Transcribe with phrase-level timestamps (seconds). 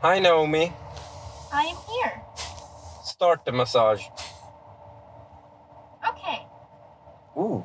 [0.00, 0.62] Hi Naomi.
[1.52, 2.20] I am here.
[3.04, 4.00] Start the massage.
[6.10, 6.38] Okay.
[7.36, 7.62] Ooh.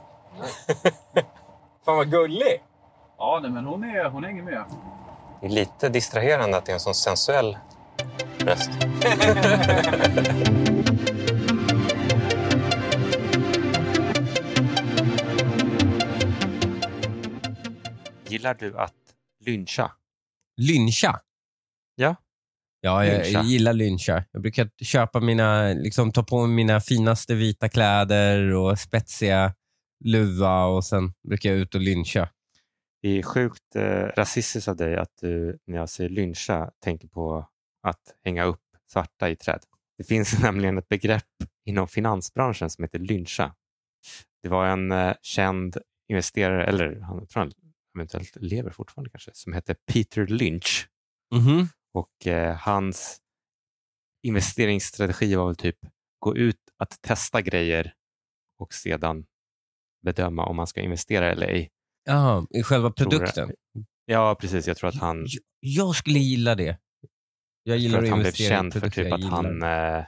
[1.86, 2.64] Fan vad gullig.
[3.18, 4.64] Ja, nej, men hon, är, hon hänger med.
[5.42, 7.58] Det är lite distraherande att det är en sån sensuell
[8.38, 8.72] röst.
[18.28, 18.94] Gillar du att
[19.46, 19.92] lyncha?
[20.58, 21.20] Lyncha?
[21.96, 22.16] Ja.
[22.82, 23.30] Ja, jag, Lyncha.
[23.30, 24.24] jag gillar lyncha.
[24.32, 29.54] Jag brukar köpa mina, liksom ta på mig mina finaste vita kläder och spetsiga
[30.04, 32.30] luva och sen brukar jag ut och lyncha.
[33.02, 37.48] Det är sjukt eh, rasistiskt av dig att du när jag säger lyncha tänker på
[37.88, 39.60] att hänga upp svarta i träd.
[39.98, 41.24] Det finns nämligen ett begrepp
[41.66, 43.56] inom finansbranschen som heter lyncha.
[44.44, 45.78] Det var en eh, känd
[46.10, 47.52] investerare, eller han jag tror han
[47.98, 50.88] eventuellt lever fortfarande kanske, som hette Peter Lynch.
[51.36, 51.68] Mhm.
[51.94, 53.22] Och eh, hans
[54.24, 55.78] investeringsstrategi var väl typ
[56.20, 57.94] gå ut att testa grejer
[58.60, 59.26] och sedan
[60.02, 61.70] bedöma om man ska investera eller ej.
[62.04, 62.96] Jaha, i själva jag.
[62.96, 63.52] produkten?
[64.06, 64.68] Ja, precis.
[64.68, 66.64] Jag tror att han, Jag, jag skulle gilla det.
[66.64, 66.78] Jag
[67.64, 70.06] jag gillar tror att att han blev känd för typ jag att han, eh,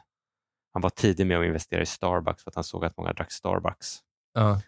[0.73, 3.31] han var tidig med att investera i Starbucks för att han såg att många drack
[3.31, 3.99] Starbucks.
[4.33, 4.61] Ja.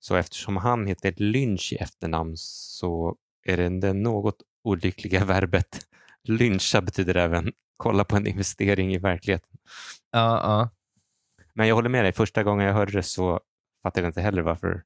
[0.00, 5.86] Så eftersom han heter Lynch i efternamn så är det det något olyckliga verbet
[6.28, 9.58] lyncha betyder även kolla på en investering i verkligheten.
[10.10, 10.70] Ja, ja.
[11.54, 13.40] Men jag håller med dig, första gången jag hörde det så
[13.82, 14.82] fattade jag inte heller varför.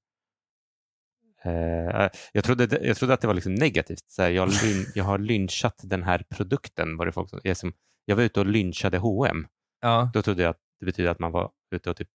[1.44, 4.04] Eh, jag, trodde, jag trodde att det var liksom negativt.
[4.06, 6.96] Så här, jag, lyn, jag har lynchat den här produkten.
[6.96, 7.72] Var det folk som, jag, som,
[8.04, 9.46] jag var ute och lynchade H&M.
[9.80, 10.10] ja.
[10.14, 12.10] Då trodde jag att det betyder att man var ute och typ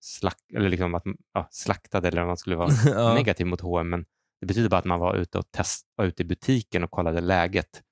[0.00, 3.90] slack, eller liksom att, ja, slaktade eller om man skulle vara negativ mot H&M.
[3.90, 4.04] Men
[4.40, 7.20] det betyder bara att man var ute och test, var ute i butiken och kollade
[7.20, 7.82] läget.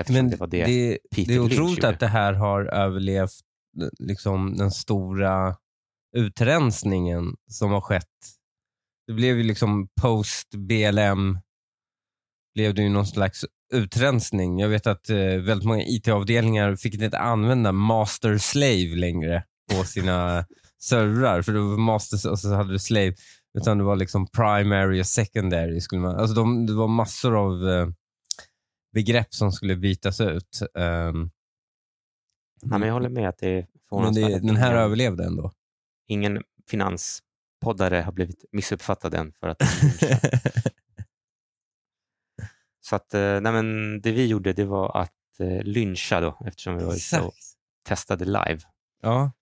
[0.00, 0.64] Eftersom Men det var det.
[0.64, 3.40] det, Peter det är otroligt att det här har överlevt
[3.98, 5.56] liksom, den stora
[6.16, 8.06] utrensningen som har skett.
[9.06, 11.38] Det blev ju liksom post BLM
[12.54, 14.58] blev det ju någon slags utrensning.
[14.58, 20.44] Jag vet att eh, väldigt många IT-avdelningar fick inte använda master slave längre på sina
[20.82, 21.42] servrar.
[21.42, 23.14] För det var master och så hade du slave.
[23.58, 25.80] Utan det var liksom primary och secondary.
[25.80, 27.88] Skulle man, alltså de, det var massor av eh,
[28.92, 30.60] begrepp som skulle bytas ut.
[30.74, 31.30] Ehm,
[32.62, 35.52] Ja, men jag håller med att det är men det, den här ingen- överlevde ändå.
[36.06, 39.58] ingen finanspoddare har blivit missuppfattad än för att
[42.80, 46.76] Så att, eh, nej men det vi gjorde det var att eh, lyncha då eftersom
[46.76, 47.34] vi var ute och
[47.88, 48.60] testade live.
[49.02, 49.32] Ja.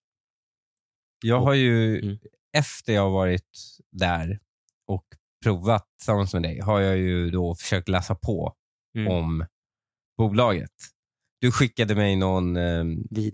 [1.25, 2.19] Jag har ju, mm.
[2.53, 4.41] efter jag har varit där
[4.87, 5.05] och
[5.45, 8.55] provat tillsammans med dig, har jag ju då försökt läsa på
[8.99, 9.13] Mm.
[9.13, 9.47] om
[10.17, 10.73] bolaget.
[11.41, 12.85] Du skickade mig någon eh,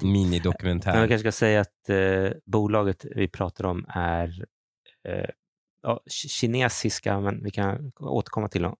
[0.03, 0.93] minidokumentär.
[0.93, 4.45] Men jag kanske ska säga att eh, bolaget vi pratar om är
[5.09, 5.29] eh,
[5.83, 8.77] ja, ki- kinesiska, men vi kan återkomma till dem.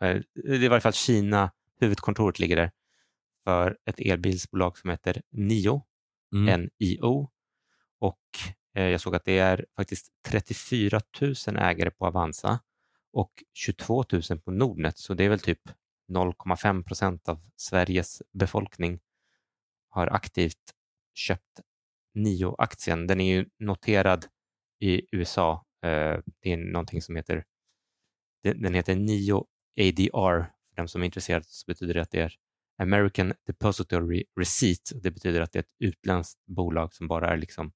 [0.00, 1.50] Eh, det är i varje fall Kina,
[1.80, 2.70] huvudkontoret ligger där,
[3.44, 5.82] för ett elbilsbolag som heter NIO,
[6.34, 6.68] Mm.
[6.80, 7.30] NIO.
[8.00, 8.18] Och
[8.76, 12.60] eh, jag såg att det är faktiskt 34 000 ägare på Avanza
[13.12, 15.60] och 22 000 på Nordnet, så det är väl typ
[16.12, 19.00] 0,5 procent av Sveriges befolkning
[19.88, 20.74] har aktivt
[21.14, 21.60] köpt
[22.14, 23.06] NIO-aktien.
[23.06, 24.26] Den är ju noterad
[24.80, 25.64] i USA.
[25.82, 27.44] Eh, det är någonting som heter,
[28.42, 29.46] den heter NIO
[29.80, 30.44] ADR.
[30.68, 32.34] För de som är intresserade så betyder det att det är
[32.82, 34.92] American Depository Receipt.
[35.02, 37.72] Det betyder att det är ett utländskt bolag som bara är liksom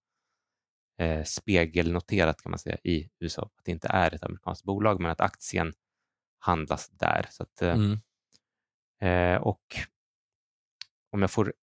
[0.98, 3.42] eh, spegelnoterat kan man säga i USA.
[3.42, 5.72] Att det inte är ett amerikanskt bolag men att aktien
[6.38, 7.26] handlas där.
[7.30, 7.98] Så att, eh, Mm.
[9.00, 9.76] Eh, och
[11.10, 11.54] om jag får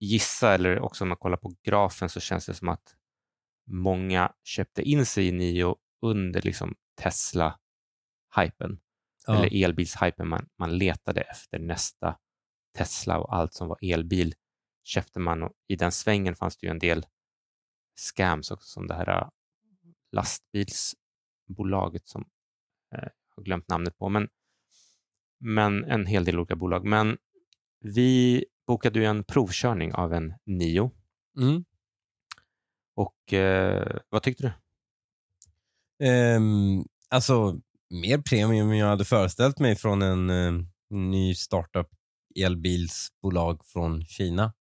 [0.00, 2.96] gissa, eller också om man kollar på grafen, så känns det som att
[3.66, 8.80] många köpte in sig i Nio under liksom Tesla-hypen,
[9.26, 9.34] Ja.
[9.36, 10.28] eller elbilshypen.
[10.28, 12.18] Man, man letade efter nästa
[12.78, 14.34] Tesla och allt som var elbil
[14.84, 15.42] köpte man.
[15.42, 17.06] Och I den svängen fanns det ju en del
[17.96, 19.28] scams också, som det här äh,
[20.12, 22.28] lastbilsbolaget som
[22.90, 24.08] jag har glömt namnet på.
[24.08, 24.28] Men
[25.40, 26.84] men en hel del olika bolag.
[26.84, 27.18] Men
[27.80, 30.90] vi bokade ju en provkörning av en Nio
[31.38, 31.64] Mm.
[32.94, 34.52] och eh, vad tyckte du?
[36.06, 40.52] Ehm, alltså, mer premium än jag hade föreställt mig från en eh,
[40.90, 41.88] ny startup
[42.36, 44.52] elbilsbolag från Kina.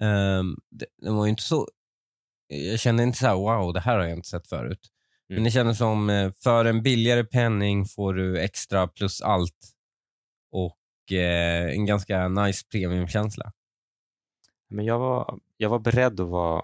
[0.00, 1.68] Ehm, det, det var ju inte så...
[2.46, 4.88] Jag kände inte så här, wow, det här har jag inte sett förut.
[5.28, 9.74] Men det kändes som, eh, för en billigare penning får du extra plus allt.
[10.52, 13.52] Och eh, en ganska nice premiumkänsla.
[14.70, 16.62] Men jag var, jag var beredd att vara,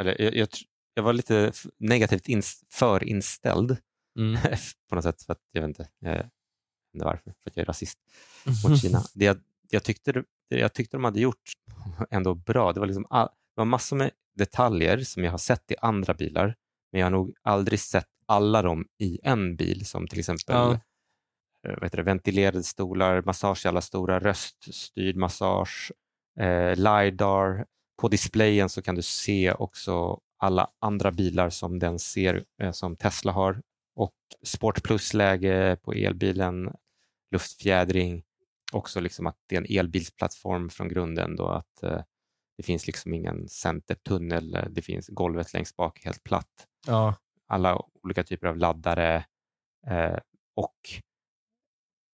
[0.00, 0.48] eller jag, jag,
[0.94, 3.76] jag var lite negativt ins, förinställd
[4.18, 4.40] Mm.
[4.88, 6.26] på något sätt, för att, jag vet inte, jag vet
[6.94, 7.98] inte varför, för att jag är rasist
[8.64, 9.02] mot Kina.
[9.14, 9.40] Det jag,
[9.70, 10.12] jag, tyckte,
[10.50, 11.52] det jag tyckte de hade gjort
[12.10, 15.70] ändå bra, det var, liksom all, det var massor med detaljer som jag har sett
[15.70, 16.56] i andra bilar,
[16.94, 20.72] men jag har nog aldrig sett alla dem i en bil, som till exempel Ja.
[21.68, 25.92] eh, vad det, ventilerade stolar, massage i alla stora, röststyrd massage,
[26.40, 27.66] eh, LiDAR.
[28.00, 32.96] På displayen så kan du se också alla andra bilar som den ser eh, som
[32.96, 33.62] Tesla har
[33.96, 36.72] och Sport Plus-läge på elbilen,
[37.30, 38.22] luftfjädring,
[38.72, 42.02] också liksom att det är en elbilsplattform från grunden då att eh,
[42.56, 47.14] det finns liksom ingen centertunnel, eh, det finns golvet längst bak helt platt Ja.
[47.48, 49.24] alla olika typer av laddare
[49.86, 50.18] eh,
[50.56, 50.76] och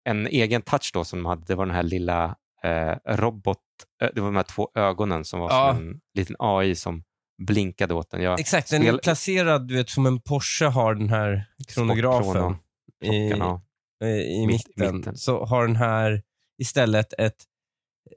[0.09, 3.57] en egen touch då som de hade, det var den här lilla eh, robot,
[4.01, 5.75] eh, det var de här två ögonen som var Ja.
[5.75, 7.03] som en liten AI som
[7.47, 8.21] blinkade åt den.
[8.21, 12.55] Jag, Exakt, den spel- är placerad du vet, som en Porsche har den här kronografen
[13.03, 13.61] i, klockan,
[13.99, 14.07] ja.
[14.07, 14.97] eh, i Mitt- mitten.
[14.97, 15.17] mitten.
[15.17, 16.23] Så har den här
[16.61, 17.43] istället ett...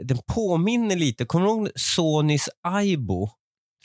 [0.04, 3.28] Den påminner lite, kommer du ihåg Sonys Aibo?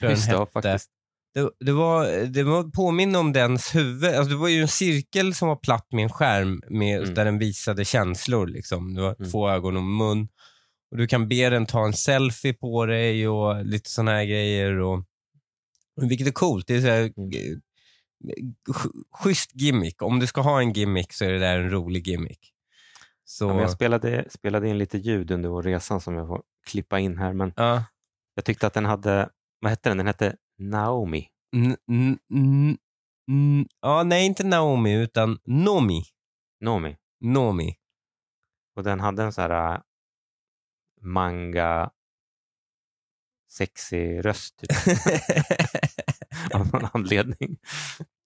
[0.02, 0.90] Just den det, faktiskt.
[1.34, 4.16] Det, det var, det var påminner om dens huvud.
[4.16, 7.14] Alltså det var ju en cirkel som var platt med en skärm med, Mm.
[7.14, 8.48] där den visade känslor.
[8.48, 8.94] Liksom.
[8.94, 9.32] Det var Mm.
[9.32, 10.28] två ögon och mun.
[10.92, 14.78] Och Du kan be den ta en selfie på dig och lite såna här grejer.
[14.80, 15.04] Och,
[16.02, 16.68] vilket är coolt.
[16.68, 17.54] Det är så här, Mm.
[18.70, 20.02] sch- schysst gimmick.
[20.02, 22.40] Om du ska ha en gimmick så är det där en rolig gimmick.
[23.26, 27.00] Så, Ja, jag spelade, spelade in lite ljud under vår resan som jag får klippa
[27.00, 27.84] in här, men ja.
[28.36, 29.98] jag tyckte att den hade, vad hette den?
[29.98, 31.28] Den hette Naomi.
[31.56, 32.78] N- n- n-
[33.32, 36.04] n- ja, nej, inte Naomi, utan Nomi.
[36.60, 36.98] Nomi.
[37.20, 37.76] Nomi.
[38.76, 39.82] Och den hade en så här äh,
[41.02, 41.92] manga
[43.52, 44.70] sexig röst typ,
[46.54, 47.58] av någon anledning.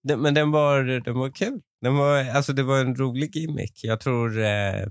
[0.02, 1.60] Den- Men den var, den var kul.
[1.80, 3.84] Den var, alltså det var en rolig gimmick.
[3.84, 4.86] Jag tror, eh,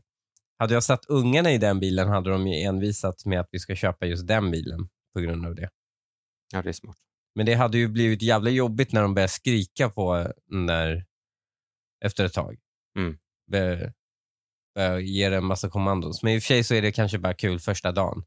[0.59, 3.75] hade jag satt ungarna i den bilen hade de ju envisats med att vi ska
[3.75, 5.69] köpa just den bilen på grund av det.
[6.53, 6.97] Ja, det är smart.
[7.37, 11.05] Men det hade ju blivit jävla jobbigt när de började skrika på den där
[12.05, 12.59] efter ett tag.
[12.97, 13.17] Mm.
[13.51, 13.93] Bör,
[14.75, 16.23] bör ge en massa kommandos.
[16.23, 18.23] Men i och för sig så är det kanske bara kul första dagen.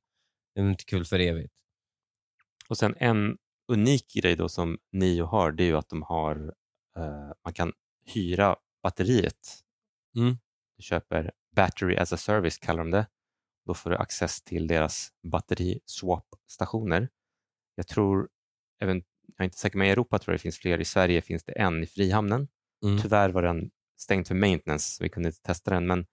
[0.54, 1.54] Det är inte kul för evigt.
[2.68, 3.36] Och sen en
[3.72, 6.54] unik grej då som Nio har, det är ju att de har,
[6.96, 7.72] eh, man kan
[8.06, 9.62] hyra batteriet.
[10.16, 10.38] Mm.
[10.76, 13.06] Du köper battery as a service kallar de det.
[13.66, 17.08] Då får du access till deras batteri-swap-stationer.
[17.74, 18.28] Jag tror,
[18.80, 18.96] även,
[19.36, 20.80] jag är inte säker, men i Europa tror jag det finns fler.
[20.80, 22.48] I Sverige finns det en i Frihamnen.
[22.84, 23.02] Mm.
[23.02, 25.86] Tyvärr var den stängd för maintenance, så vi kunde inte testa den.
[25.86, 26.06] Men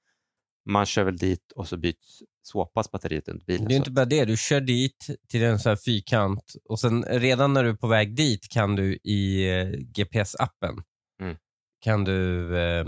[0.70, 3.68] man kör väl dit och så byts, swapas batteriet under bilen.
[3.68, 4.26] Det är inte bara det.
[4.26, 7.88] Du kör dit till en sån här fyrkant och sen redan när du är på
[7.88, 10.84] väg dit kan du i eh, GPS-appen
[11.22, 11.36] Mm.
[11.82, 12.86] kan du eh,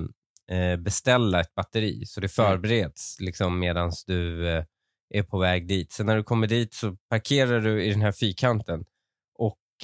[0.52, 2.50] eh, beställa ett batteri så det Mm.
[2.52, 4.64] förbereds liksom medan du eh,
[5.10, 5.92] är på väg dit.
[5.92, 8.86] Sen när du kommer dit så parkerar du i den här fyrkanten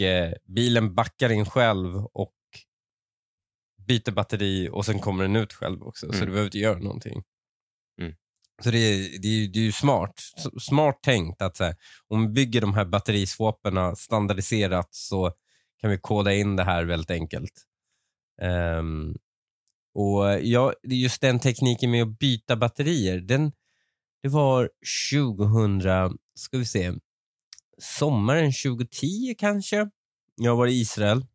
[0.02, 2.34] eh, bilen backar in själv och
[3.88, 6.08] byter batteri och sen kommer den ut själv också.
[6.08, 6.26] Så Mm.
[6.26, 7.24] du behöver inte göra någonting.
[8.02, 8.14] Mm.
[8.64, 10.14] Så det är, det, är, det är ju smart.
[10.62, 11.76] Smart tänkt att så här,
[12.08, 15.32] om vi bygger de här batteriswaparna standardiserat så
[15.82, 17.54] kan vi koda in det här väldigt enkelt.
[18.42, 19.16] Ehm,
[19.94, 23.52] och ja, just den tekniken med att byta batterier, den,
[24.24, 24.70] det var
[25.12, 26.94] 2000, ska vi se,
[27.78, 29.90] sommaren 2010 kanske.
[30.36, 31.26] Jag var i Israel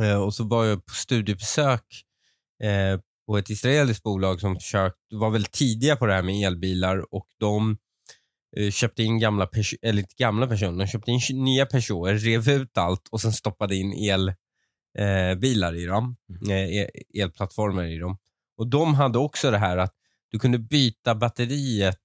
[0.00, 1.84] eh, och så var jag på studiebesök
[2.62, 7.14] eh, på ett israeliskt bolag som försökt, var väl tidiga på det här med elbilar
[7.14, 7.78] och de
[8.56, 9.48] eh, köpte in gamla,
[9.82, 13.76] eller inte gamla personer, de köpte in nya Peugeot, rev ut allt och sen stoppade
[13.76, 16.16] in elbilar eh, i dem,
[16.50, 18.18] eh, e- elplattformar i dem.
[18.56, 19.94] Och de hade också det här att
[20.30, 22.02] du kunde byta batteriet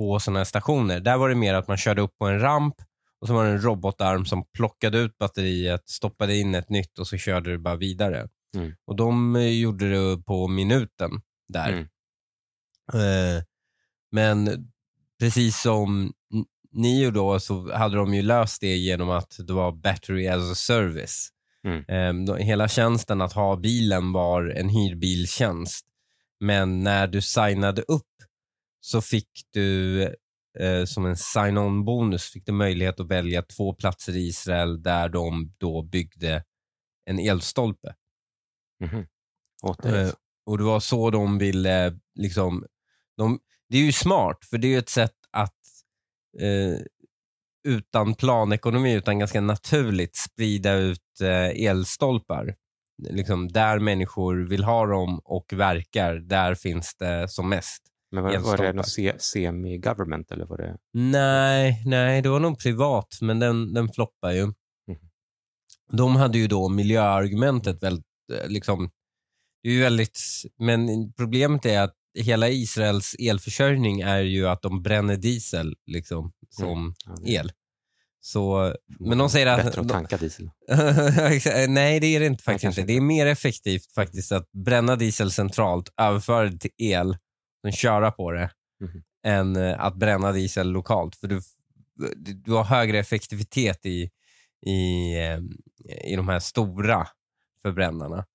[0.00, 1.00] på sådana här stationer.
[1.00, 2.74] Där var det mer att man körde upp på en ramp
[3.20, 7.06] och så var det en robotarm som plockade ut batteriet, stoppade in ett nytt och
[7.06, 8.28] så körde du bara vidare.
[8.56, 8.72] Mm.
[8.86, 11.10] Och de eh, gjorde det på minuten
[11.48, 11.68] där.
[11.68, 11.86] Mm.
[12.94, 13.42] Eh,
[14.12, 14.68] men
[15.18, 16.12] precis som
[16.72, 20.54] Nio då så hade de ju löst det genom att det var battery as a
[20.54, 21.28] service.
[21.64, 22.28] Mm.
[22.28, 25.86] Eh, hela tjänsten att ha bilen var en hyrbiltjänst.
[26.40, 28.09] Men när du signade upp
[28.80, 30.02] så fick du
[30.58, 35.08] eh, som en sign-on bonus fick du möjlighet att välja två platser i Israel där
[35.08, 36.44] de då byggde
[37.04, 37.94] en elstolpe.
[39.62, 40.02] Åt dig.
[40.02, 40.12] Eh,
[40.46, 42.66] och det var så de ville, liksom,
[43.16, 45.54] de, det är ju smart, för det är ju ett sätt att
[46.40, 46.80] eh,
[47.68, 52.54] utan planekonomi, utan ganska naturligt sprida ut eh, elstolpar.
[53.10, 57.82] Liksom, där människor vill ha dem och verkar, där finns det som mest.
[58.12, 60.76] Men var, var det något se- semi-government eller var det?
[60.92, 64.46] Nej, nej, det var nog privat, men den, den floppar ju.
[64.46, 64.54] Mhm.
[65.92, 68.06] De hade ju då miljöargumentet väldigt,
[68.46, 68.90] liksom,
[69.62, 70.18] det är ju väldigt,
[70.58, 76.94] men problemet är att hela Israels elförsörjning är ju att de bränner diesel liksom, som
[77.06, 77.52] Ja, det är el.
[78.22, 79.64] Så, men de säger att...
[79.64, 80.50] Bättre att tanka diesel.
[81.68, 82.92] Nej, det är det inte faktiskt inte.
[82.92, 87.16] Det är mer effektivt faktiskt att bränna diesel centralt, överföra det till el,
[87.62, 88.50] sen köra på det,
[88.80, 89.02] Mhm.
[89.26, 91.16] än eh, att bränna diesel lokalt.
[91.16, 91.40] För du,
[92.34, 94.10] du har högre effektivitet i,
[94.66, 95.38] i, eh,
[96.12, 97.06] i de här stora
[97.62, 98.26] förbrännarna.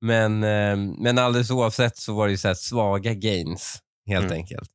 [0.00, 4.36] Men, eh, men alldeles oavsett så var det så svaga gains helt Mm.
[4.38, 4.70] enkelt.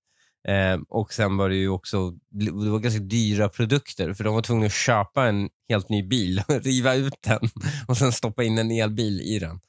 [0.48, 4.42] Eh, och sen var det ju också det var ganska dyra produkter för de var
[4.42, 7.40] tvungna att köpa en helt ny bil, riva ut den
[7.88, 9.60] och sen stoppa in en elbil i den.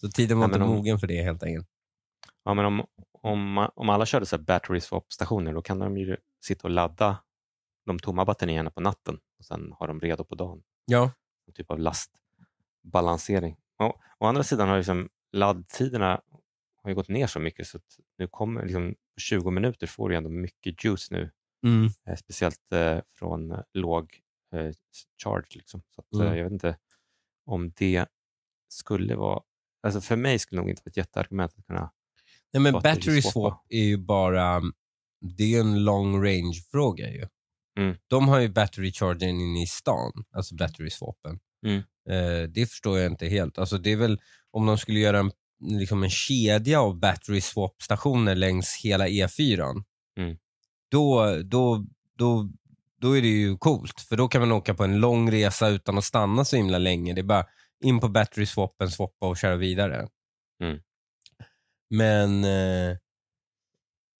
[0.00, 1.66] Så tiden var men inte om- mogen för det helt enkelt.
[2.44, 2.82] Ja, men om,
[3.20, 7.18] om, om alla körde så battery swap-stationer då kan de ju sitta och ladda
[7.86, 10.62] de tomma batterierna på natten och sen ha dem redo på dagen.
[10.84, 11.10] Ja.
[11.46, 13.56] En typ av lastbalansering.
[13.78, 16.20] Och, å andra sidan har liksom laddtiderna
[16.82, 17.78] har ju gått ner så mycket så
[18.18, 21.30] nu kommer liksom, på 20 minuter får du ändå mycket juice nu.
[21.66, 21.90] Mm.
[22.06, 24.20] Eh, speciellt eh, från eh, låg
[24.54, 24.72] eh,
[25.24, 25.46] charge.
[25.50, 25.82] Liksom.
[25.90, 26.36] Så att, eh, Mm.
[26.36, 26.78] Jag vet inte
[27.46, 28.06] om det
[28.68, 29.42] skulle vara...
[29.82, 31.92] Alltså för mig skulle det nog inte vara ett jätteargument att kunna...
[32.52, 34.62] Nej, men Battery swap är ju bara,
[35.36, 37.26] det är en long range-fråga ju.
[37.78, 37.96] Mm.
[38.06, 41.38] De har ju battery chargern inne i stan, alltså battery swappen.
[41.66, 41.78] Mm.
[42.10, 43.58] Eh, det förstår jag inte helt.
[43.58, 45.30] Alltså det är väl om de skulle göra en,
[45.60, 49.82] liksom en kedja av battery swap-stationer längs hela E4.
[50.18, 50.36] Mm.
[50.90, 51.86] Då, då,
[52.18, 52.50] då,
[53.00, 55.98] då är det ju coolt, för då kan man åka på en lång resa utan
[55.98, 57.14] att stanna så himla länge.
[57.14, 57.46] Det är bara
[57.84, 60.08] in på battery swappen, swappa och köra vidare.
[60.62, 60.80] Mm.
[61.90, 62.96] Men eh,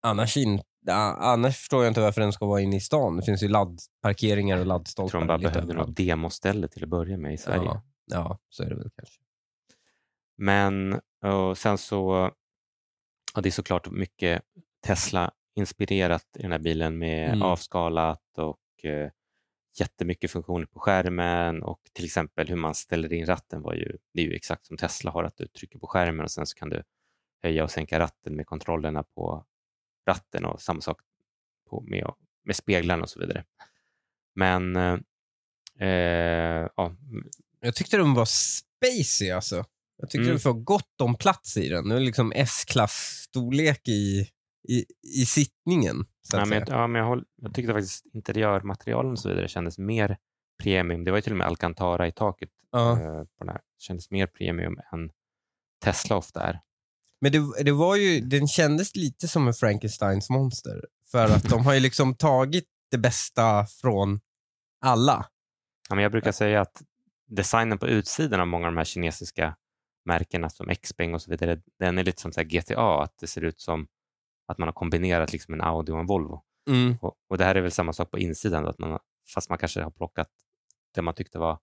[0.02, 3.16] annars, in, annars förstår jag inte varför den ska vara inne i stan.
[3.16, 5.10] Det finns ju laddparkeringar och Jag laddstolpar.
[5.10, 7.62] tror de bara behövde något demoställe till att börja med i Sverige.
[7.64, 9.20] Ja, ja, så är det väl kanske.
[10.36, 12.30] Men och sen så,
[13.34, 14.42] ja, det är såklart mycket
[14.86, 17.42] Tesla-inspirerat i den här bilen med Mm.
[17.42, 19.10] avskalat och eh,
[19.78, 24.20] jättemycket funktioner på skärmen och till exempel hur man ställer in ratten var ju, det
[24.20, 26.68] är ju exakt som Tesla har, att du trycker på skärmen och sen så kan
[26.68, 26.82] du
[27.42, 29.44] höja och sänka ratten med kontrollerna på
[30.08, 31.00] ratten och samma sak
[31.70, 32.10] på, med,
[32.44, 33.44] med speglarna och så vidare.
[34.34, 34.98] Men eh,
[35.88, 36.96] eh, ja,
[37.60, 39.64] Jag tyckte den var spacey alltså.
[39.96, 40.36] Jag tyckte Mm.
[40.36, 41.88] det var gott om plats i den.
[41.88, 44.28] Det var liksom S-klass-storlek i,
[44.68, 44.84] i,
[45.20, 46.04] i sittningen.
[46.32, 50.16] Ja, men, ja, men jag, håll, jag tyckte faktiskt interiörmaterialen och så vidare kändes mer
[50.62, 51.04] premium.
[51.04, 52.92] Det var ju till och med Alcantara i taket Ja.
[52.92, 53.60] eh, på den här.
[53.78, 55.10] kändes mer premium än
[55.84, 56.60] Tesla ofta är.
[57.20, 60.84] Men det, det var ju, den kändes lite som en Frankensteins monster.
[61.10, 64.20] För att de har ju liksom tagit det bästa från
[64.80, 65.26] alla.
[65.88, 66.82] Ja, men jag brukar säga att
[67.28, 69.56] designen på utsidan av många av de här kinesiska
[70.04, 73.44] märkena som Xpeng och så vidare, den är lite som så GTA, att det ser
[73.44, 73.86] ut som
[74.46, 76.42] att man har kombinerat liksom en Audi och en Volvo.
[76.68, 76.96] Mm.
[77.00, 78.98] Och, och det här är väl samma sak på insidan, då, att man,
[79.34, 80.28] fast man kanske har plockat
[80.94, 81.58] det man tyckte var,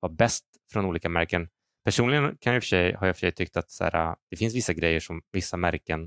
[0.00, 1.48] var bäst från olika märken.
[1.84, 4.54] Personligen kan jag för sig, har jag för sig tyckt att så här, det finns
[4.54, 6.00] vissa grejer som vissa märken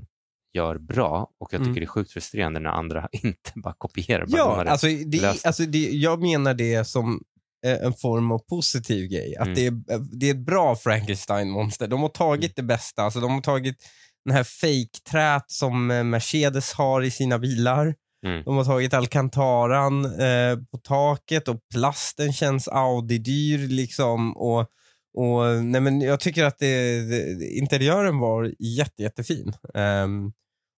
[0.54, 1.74] gör bra och jag tycker Mm.
[1.74, 4.26] det är sjukt frustrerande när andra inte bara kopierar.
[4.26, 5.46] Bara de Ja, har alltså, det, löst.
[5.46, 7.22] alltså det, jag menar det som
[7.66, 9.36] eh, en form av positiv grej.
[9.36, 9.54] Att Mm.
[9.54, 11.86] det, är, det är ett bra Frankenstein-monster.
[11.88, 13.02] De har tagit det bästa.
[13.02, 13.76] Alltså, de har tagit
[14.24, 17.94] den här fake-trät som eh, Mercedes har i sina bilar.
[18.26, 18.42] Mm.
[18.44, 23.68] De har tagit alcantaran eh, på taket och plasten känns Audi-dyr.
[23.68, 24.66] Liksom, och,
[25.14, 29.52] och, nej, men jag tycker att det, det, interiören var jätte, jättefin.
[29.74, 30.32] Ehm,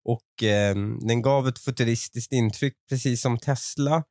[0.05, 4.05] och ehm, Den gav ett futuristiskt intryck, precis som Tesla.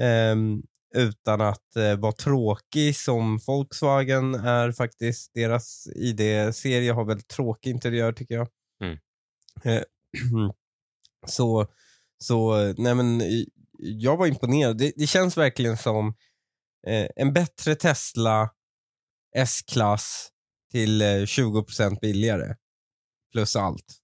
[0.00, 0.62] ehm,
[0.94, 5.30] utan att eh, vara tråkig som Volkswagen är faktiskt.
[5.34, 8.48] Deras ID-serie har väldigt tråkig interiör tycker jag.
[8.82, 8.98] Mm.
[9.64, 9.82] Eh,
[11.26, 11.66] så,
[12.18, 13.22] så nej men,
[13.78, 14.78] jag var imponerad.
[14.78, 16.14] Det, det känns verkligen som
[16.86, 18.50] eh, en bättre Tesla
[19.38, 20.30] S-klass
[20.70, 22.54] till eh, 20% billigare.
[23.32, 23.98] Plus allt.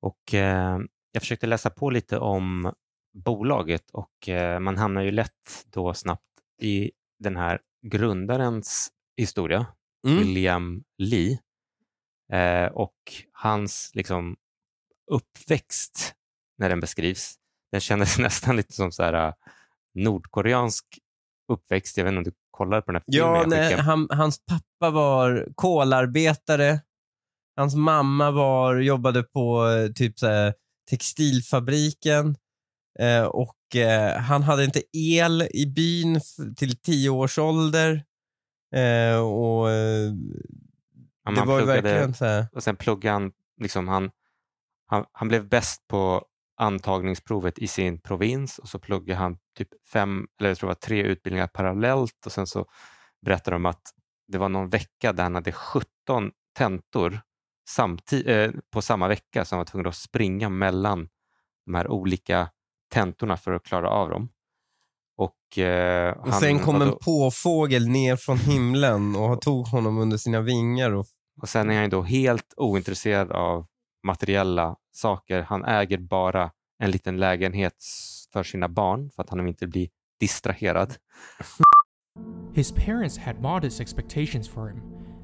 [0.00, 0.78] Och eh,
[1.12, 2.72] Jag försökte läsa på lite om
[3.24, 6.22] bolaget och eh, man hamnar ju lätt då snabbt
[6.62, 9.66] i den här grundarens historia,
[10.06, 10.18] Mm.
[10.18, 11.38] William Lee,
[12.32, 12.94] eh, och
[13.32, 14.36] hans liksom
[15.10, 16.14] uppväxt
[16.58, 17.34] när den beskrivs.
[17.72, 19.34] Den kändes nästan lite som så här, äh,
[19.94, 20.84] nordkoreansk
[21.48, 21.96] uppväxt.
[21.96, 24.90] Jag vet inte om du kollar på den här filmen Ja, nej, han, hans pappa
[24.90, 26.80] var kolarbetare.
[27.56, 30.54] Hans mamma var, jobbade på eh, typ så här,
[30.90, 32.36] textilfabriken.
[32.98, 36.20] Eh, och eh, Han hade inte el i byn
[36.56, 38.04] till tio års ålder.
[38.74, 40.12] Eh, och, eh,
[41.24, 42.46] Ja, det var pluggade- verkligen så här.
[42.52, 44.10] och sen pluggade han, liksom han,
[44.86, 46.24] han, han blev bäst på
[46.56, 50.74] antagningsprovet i sin provins och så pluggade han typ fem, eller jag tror det var
[50.74, 52.66] tre utbildningar parallellt och sen så
[53.26, 53.82] berättade de att
[54.28, 55.86] det var någon vecka där han hade 17
[56.58, 57.20] tentor
[57.68, 61.08] samtid, eh, på samma vecka så han var tvungen att springa mellan
[61.66, 62.48] de här olika
[62.92, 64.28] tentorna för att klara av dem.
[65.18, 70.16] Och, eh, Och sen kom en då- påfågel ner från himlen och tog honom under
[70.16, 70.90] sina vingar.
[70.90, 71.06] Och,
[71.42, 73.66] Och sen är han då helt ointresserad av
[74.06, 75.42] materiella saker.
[75.42, 77.84] Han äger bara en liten lägenhet
[78.32, 79.88] för sina barn för att han inte blir
[80.20, 80.94] distraherad.
[82.54, 84.82] His parents had modest expectations for him.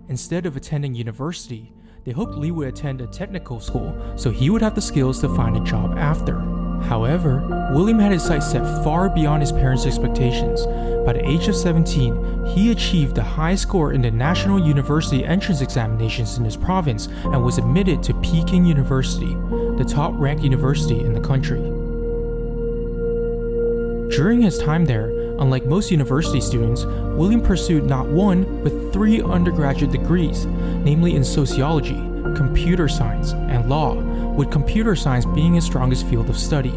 [0.09, 1.73] Instead of attending university,
[2.05, 5.29] they hoped Lee would attend a technical school so he would have the skills to
[5.35, 6.52] find a job after.
[6.85, 10.67] However, William had his sights set far beyond his parents' expectations.
[11.07, 15.61] By the age of 17, he achieved the highest score in the national university entrance
[15.61, 19.35] examinations in his province and was admitted to Peking University,
[19.79, 21.61] the top ranked university in the country.
[24.15, 25.09] During his time there,
[25.39, 26.85] unlike most university students,
[27.17, 30.45] William pursued not one, but three undergraduate degrees,
[30.85, 36.39] namely in sociology, computer science, and law, with computer science being his strongest field of
[36.39, 36.75] study.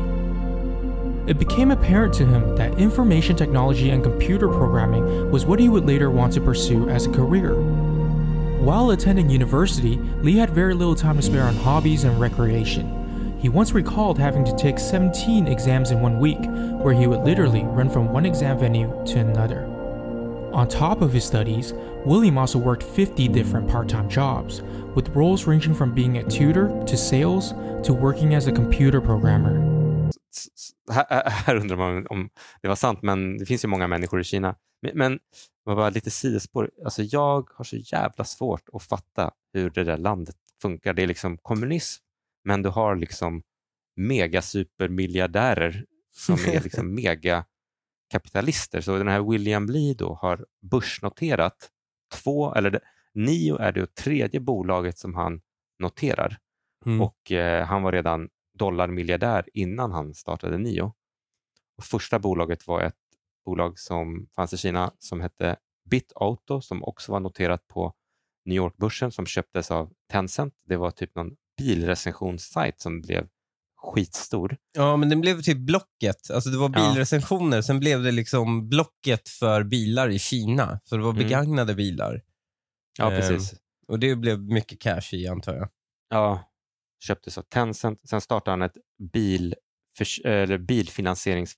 [1.27, 5.85] It became apparent to him that information technology and computer programming was what he would
[5.85, 7.55] later want to pursue as a career.
[8.61, 13.37] While attending university, Lee had very little time to spare on hobbies and recreation.
[13.39, 16.43] He once recalled having to take 17 exams in one week,
[16.81, 19.74] where he would literally run from one exam venue to another.
[20.55, 21.73] On top of his studies,
[22.05, 24.63] William also worked 50 different part time jobs,
[24.95, 29.51] with roles ranging from being a tutor to sales to working as a computer programmer.
[30.91, 32.29] Här, här undrar man om
[32.61, 34.55] det var sant, men det finns ju många människor i Kina.
[34.81, 35.19] Men, men
[35.65, 36.71] bara lite sidospår.
[36.83, 40.93] Alltså jag har så jävla svårt att fatta hur det där landet funkar.
[40.93, 42.03] Det är liksom kommunism,
[42.43, 43.41] men du har liksom
[43.95, 46.95] megasupermiljardärer som är liksom
[48.13, 48.81] megakapitalister.
[48.81, 51.71] Så den här William Lee då har börsnoterat
[52.13, 52.79] två, eller
[53.13, 55.41] Nio är det tredje bolaget som han
[55.79, 56.37] noterar
[56.85, 57.01] Mm.
[57.01, 60.93] och eh, han var redan dollarmiljardär innan han startade Nio.
[61.77, 62.95] Och första bolaget var ett
[63.45, 65.55] bolag som fanns i Kina som hette
[65.89, 67.93] BitAuto som också var noterat på
[68.45, 70.53] New York-börsen som köptes av Tencent.
[70.65, 73.27] Det var typ någon bilrecensionssajt som blev
[73.93, 74.57] skitstor.
[74.73, 76.31] Ja, men den blev typ Blocket.
[76.31, 76.91] Alltså det var Ja.
[76.93, 80.79] bilrecensioner, sen blev det liksom Blocket för bilar i Kina.
[80.83, 81.23] Så det var Mm.
[81.23, 82.21] begagnade bilar.
[82.97, 83.19] Ja, Ehm.
[83.21, 83.59] precis.
[83.87, 85.69] Och det blev mycket cash i antar jag.
[86.09, 86.51] Ja,
[87.03, 88.09] köptes av Tencent.
[88.09, 88.77] Sen startade han ett
[89.13, 89.55] bil,
[90.25, 91.55] eller bilfinansierings,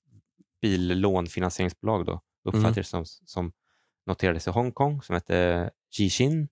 [0.62, 3.52] billånfinansieringsbolag då, uppfattades som, som
[4.06, 6.48] noterades i Hongkong som hette Jixin.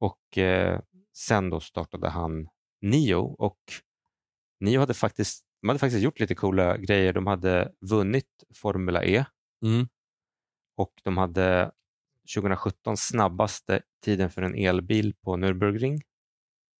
[0.00, 0.80] Och eh,
[1.16, 2.48] sen då startade han
[2.80, 3.58] Nio och
[4.62, 7.12] Nio hade faktiskt, de hade faktiskt gjort lite coola grejer.
[7.12, 9.24] De hade vunnit Formula E
[9.64, 9.88] Mm.
[10.76, 11.70] och de hade
[12.34, 16.00] 2017 snabbaste tiden för en elbil på Nürburgring.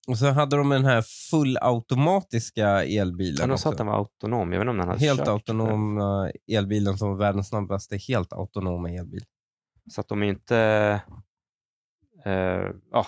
[0.09, 4.53] Och så hade de den här fullautomatiska Ja, elbilen de sa att den var autonom.
[4.53, 5.29] Jag vet inte om den hade Helt kört.
[5.29, 9.25] autonoma elbilen som var världens snabbaste helt autonoma elbil.
[9.91, 10.57] Så att de är inte...
[12.25, 13.07] Eh, ja,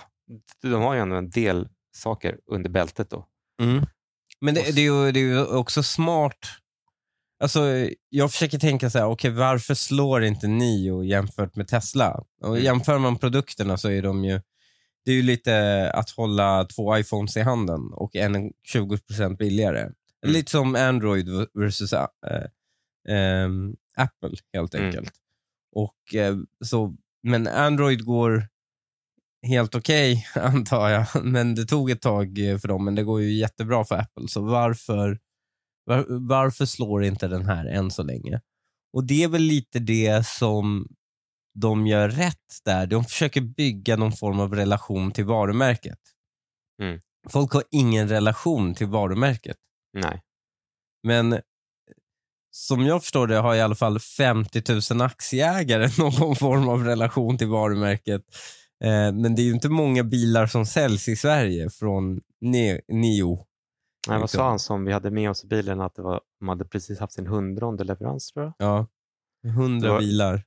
[0.63, 3.29] de har ju ändå en del saker under bältet då.
[4.45, 6.39] Men det, det, är ju, det är ju också smart.
[7.43, 12.25] Alltså, jag försöker tänka så här, okej varför slår inte Nio jämfört med Tesla?
[12.43, 12.65] Och Mm.
[12.65, 14.41] jämför man produkterna så är de ju,
[15.05, 19.81] det är ju lite att hålla två iPhones i handen och en är 20% billigare.
[19.81, 19.95] Mm.
[20.27, 22.07] Lite som Android versus äh,
[23.09, 24.87] ehm, Apple helt Mm.
[24.87, 25.13] enkelt.
[25.73, 28.49] Och, eh, så, men Android går
[29.45, 31.07] helt okej antar jag.
[31.25, 34.29] Men det tog ett tag eh, för dem, men det går ju jättebra för Apple.
[34.29, 35.19] Så varför,
[35.85, 38.41] var, varför slår inte den här än så länge?
[38.93, 40.89] Och det är väl lite det som
[41.55, 42.87] de gör rätt där.
[42.87, 45.99] De försöker bygga någon form av relation till varumärket.
[46.83, 47.01] Mm.
[47.29, 49.57] Folk har ingen relation till varumärket.
[49.93, 50.23] Nej.
[51.03, 51.41] Men eh,
[52.51, 57.39] som jag förstår det har i alla fall 50 000 aktieägare någon form av relation
[57.39, 58.23] till varumärket.
[58.85, 63.47] Eh, men det är ju inte många bilar som säljs i Sverige från Ne- Nio.
[64.09, 65.81] Nej, vad sa han som vi hade med oss i bilen?
[65.81, 68.55] Att det var, de hade precis haft sin hundronde leverans tror jag.
[68.59, 68.87] Ja.
[69.51, 70.43] 100 Det var- bilar.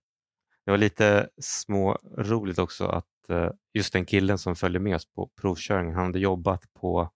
[0.65, 5.11] Det var lite små roligt också att eh, just den killen som följde med oss
[5.13, 7.09] på provkörningen, han hade jobbat på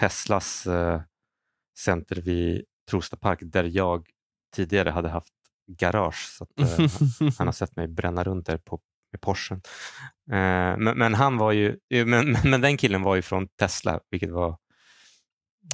[0.00, 1.00] Teslas eh,
[1.78, 4.08] center vid Trosta Park där jag
[4.56, 5.32] tidigare hade haft
[5.66, 6.28] garage.
[6.38, 6.50] Så att,
[7.38, 8.80] han har sett mig bränna runt där på
[9.12, 9.62] med Porschen.
[10.32, 14.30] Eh, men, men han var ju, men, men den killen var ju från Tesla, vilket
[14.30, 14.48] var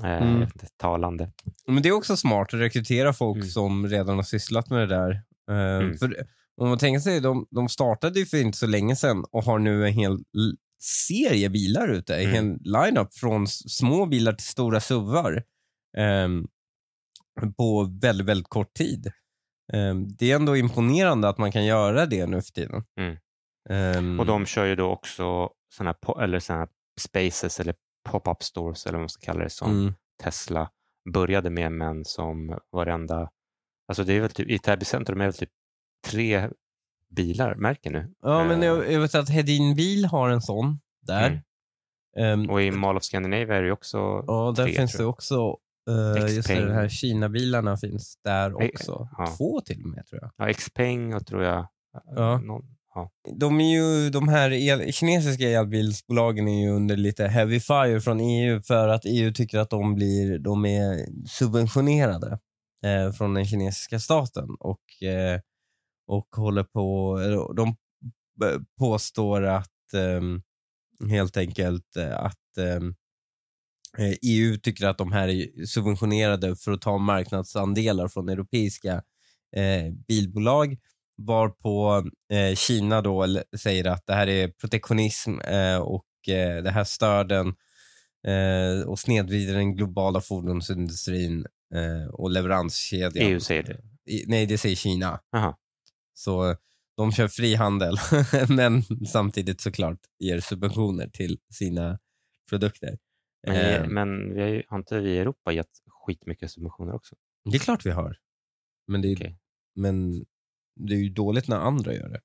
[0.04, 0.48] eh, Mm.
[0.76, 1.32] talande.
[1.66, 3.48] Men det är också smart att rekrytera folk Mm.
[3.48, 5.10] som redan har sysslat med det där.
[5.50, 5.98] Eh, Mm.
[5.98, 6.16] För
[6.60, 9.58] om man tänker sig, de, de startade ju för inte så länge sedan och har
[9.58, 10.18] nu en hel
[10.82, 12.16] serie bilar ute.
[12.16, 12.34] En Mm.
[12.34, 15.42] hel line-up från små bilar till stora SUVar
[15.98, 16.46] ehm,
[17.56, 19.12] på väldigt, väldigt kort tid.
[19.72, 22.84] Ehm, det är ändå imponerande att man kan göra det nu för tiden.
[23.00, 23.16] Mm.
[23.70, 26.68] Ehm, Och de kör ju då också såna här, eller såna här
[27.00, 27.74] spaces eller
[28.10, 29.94] pop-up stores eller vad man ska kalla det som mm.
[30.22, 30.70] Tesla
[31.12, 33.30] började med men som varenda,
[33.88, 35.50] alltså det är väl typ, i Täby centrum är det typ
[36.06, 36.50] tre
[37.16, 38.14] bilar, märker nu.
[38.22, 41.26] Ja, men Eh, jag, jag vet att Hedin Bil har en sån där.
[42.16, 42.40] Mm.
[42.42, 45.02] Ehm, Och i Mall of Scandinavia är det ju också Ja, där tre, finns det
[45.02, 45.10] jag.
[45.10, 45.56] också.
[45.90, 49.08] Uh, just det, här Kina-bilarna finns där Eh, också.
[49.18, 49.26] ja.
[49.36, 50.48] Två till och med tror jag.
[50.48, 51.66] Ja, Xpeng och tror jag.
[52.16, 52.38] Ja.
[52.38, 53.10] Någon, ja.
[53.36, 58.20] De, är ju, de här el, kinesiska elbilsbolagen är ju under lite heavy fire från
[58.20, 62.38] EU för att EU tycker att de, blir, de är subventionerade
[62.84, 65.40] eh, från den kinesiska staten och, eh,
[66.06, 67.18] och håller på,
[67.56, 67.76] de
[68.78, 72.80] påstår att eh, helt enkelt att eh,
[74.22, 78.94] EU tycker att de här är subventionerade för att ta marknadsandelar från europeiska
[79.56, 80.76] eh, bilbolag
[81.16, 86.84] varpå eh, Kina då säger att det här är protektionism eh, och eh, det här
[86.84, 87.46] stör den
[88.26, 93.26] eh, och snedvrider den globala fordonsindustrin eh, och leveranskedjan.
[93.26, 93.80] EU säger det.
[94.12, 95.20] I, nej, det säger Kina.
[95.36, 95.58] Aha.
[96.14, 96.56] Så
[96.96, 97.96] de kör frihandel,
[98.48, 101.98] men samtidigt såklart ger subventioner till sina
[102.50, 102.98] produkter.
[103.46, 107.16] Men, Eh, men vi har, ju, har inte vi i Europa gett skitmycket subventioner också?
[107.50, 108.16] det är klart vi har.
[108.86, 109.38] Men det är, Okej.
[109.74, 110.24] men
[110.76, 112.20] det är ju dåligt när andra gör det.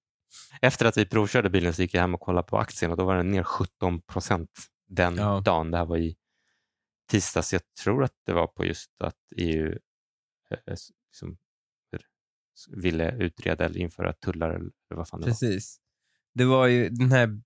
[0.62, 3.06] Efter att vi provkörde bilen så gick jag hem och kollade på aktien och då
[3.06, 4.50] var den ner 17 procent
[4.88, 5.40] den Ja.
[5.46, 5.72] dagen.
[5.72, 6.16] Det här var i
[7.12, 7.54] tisdags.
[7.54, 9.72] Jag tror att det var på just att EU
[10.52, 11.38] eh, liksom,
[12.76, 15.32] ville utreda eller införa tullar eller vad fan det var.
[15.32, 15.80] Precis.
[16.34, 17.42] Det var ju den här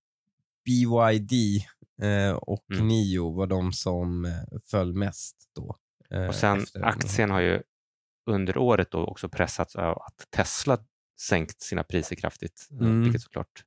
[0.65, 1.31] BYD
[2.01, 2.87] eh, och Mm.
[2.87, 4.31] Nio var de som eh,
[4.71, 5.77] föll mest då.
[6.09, 7.61] eh, Och sen aktien har ju
[8.25, 10.77] under året då också pressats av att Tesla
[11.19, 13.03] sänkt sina priser kraftigt, eh, Mm.
[13.03, 13.63] vilket såklart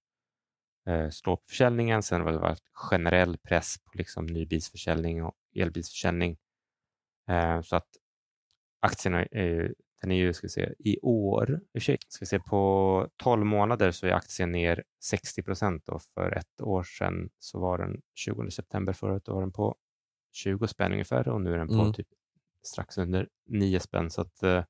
[0.86, 2.02] eh, slår på försäljningen.
[2.02, 6.36] Sen har det varit generell press på liksom nybilsförsäljning och elbilsförsäljning.
[7.28, 7.88] Eh, så att
[8.80, 11.60] aktien är, den är ju, ska vi se, i år,
[12.08, 16.60] ska vi se, på 12 månader så är aktien ner 60 procent och för ett
[16.60, 19.76] år sedan så var den 20 september förra året, var den på
[20.32, 21.92] 20 spänn ungefär och nu är den på Mm.
[21.92, 22.08] typ
[22.62, 24.10] strax under 9 spänn.
[24.10, 24.64] Så att, eh,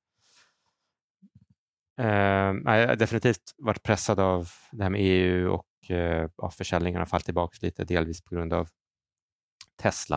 [2.03, 7.25] jag har definitivt varit pressad av det här med EU och eh, ja, försäljningarna fallit
[7.25, 8.69] tillbaka lite, delvis på grund av
[9.83, 10.17] Tesla.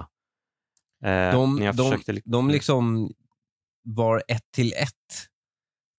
[1.04, 3.14] Eh, men de, de, försökte de liksom
[3.84, 5.28] var ett till ett.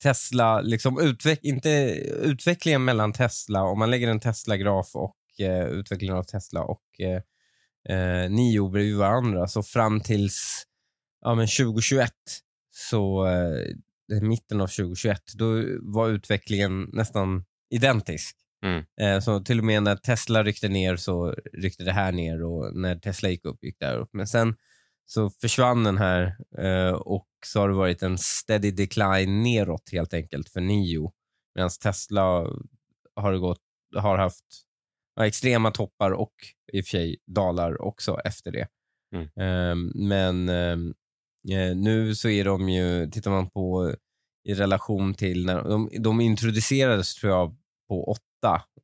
[0.02, 1.70] Tesla, liksom utveck, inte
[2.22, 7.22] utvecklingen mellan Tesla, om man lägger en Tesla-graf och eh, utvecklingen av Tesla och eh,
[7.96, 10.66] eh, Nio bredvid varandra, så fram tills
[11.20, 12.12] ja, men 2021,
[12.70, 13.76] så eh,
[14.08, 18.36] mitten av 2021, då var utvecklingen nästan identisk.
[18.64, 18.84] Mm.
[19.00, 22.76] Eh, så till och med när Tesla ryckte ner så ryckte det här ner och
[22.76, 24.10] när Tesla gick upp gick det här upp.
[24.12, 24.56] Men sen
[25.06, 30.14] så försvann den här eh, och så har det varit en steady decline neråt helt
[30.14, 31.12] enkelt för Nio.
[31.54, 32.46] Medan Tesla
[33.14, 33.62] har, gått,
[33.96, 34.44] har haft
[35.20, 36.34] extrema toppar och
[36.72, 38.68] i och för sig dalar också efter det.
[39.14, 39.24] Mm.
[39.24, 40.94] Eh, men eh,
[41.74, 43.94] nu så är de ju, tittar man på
[44.44, 47.56] i relation till när de, de introducerades tror jag
[47.88, 48.20] på 8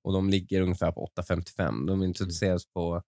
[0.03, 1.87] och de ligger ungefär på 8,55.
[1.87, 3.03] De introducerades på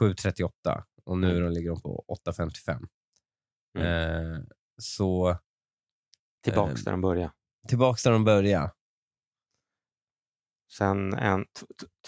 [0.00, 1.42] 7,38 och nu Mm.
[1.42, 2.86] de ligger de på 8,55.
[3.78, 4.34] Mm.
[4.34, 4.40] Eh,
[4.78, 5.36] så
[6.44, 7.32] tillbaka eh, där de började.
[7.68, 8.72] tillbaks där de började.
[10.72, 11.44] Sen en,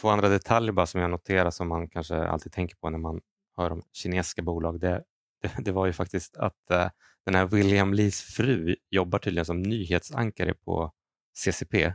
[0.00, 3.20] två andra detaljer bara som jag noterar som man kanske alltid tänker på när man
[3.56, 4.80] hör om kinesiska bolag.
[4.80, 5.04] Det,
[5.44, 6.90] det, det var ju faktiskt att eh,
[7.26, 10.92] den här William Lees fru jobbar tydligen som nyhetsankare på
[11.38, 11.94] CCP.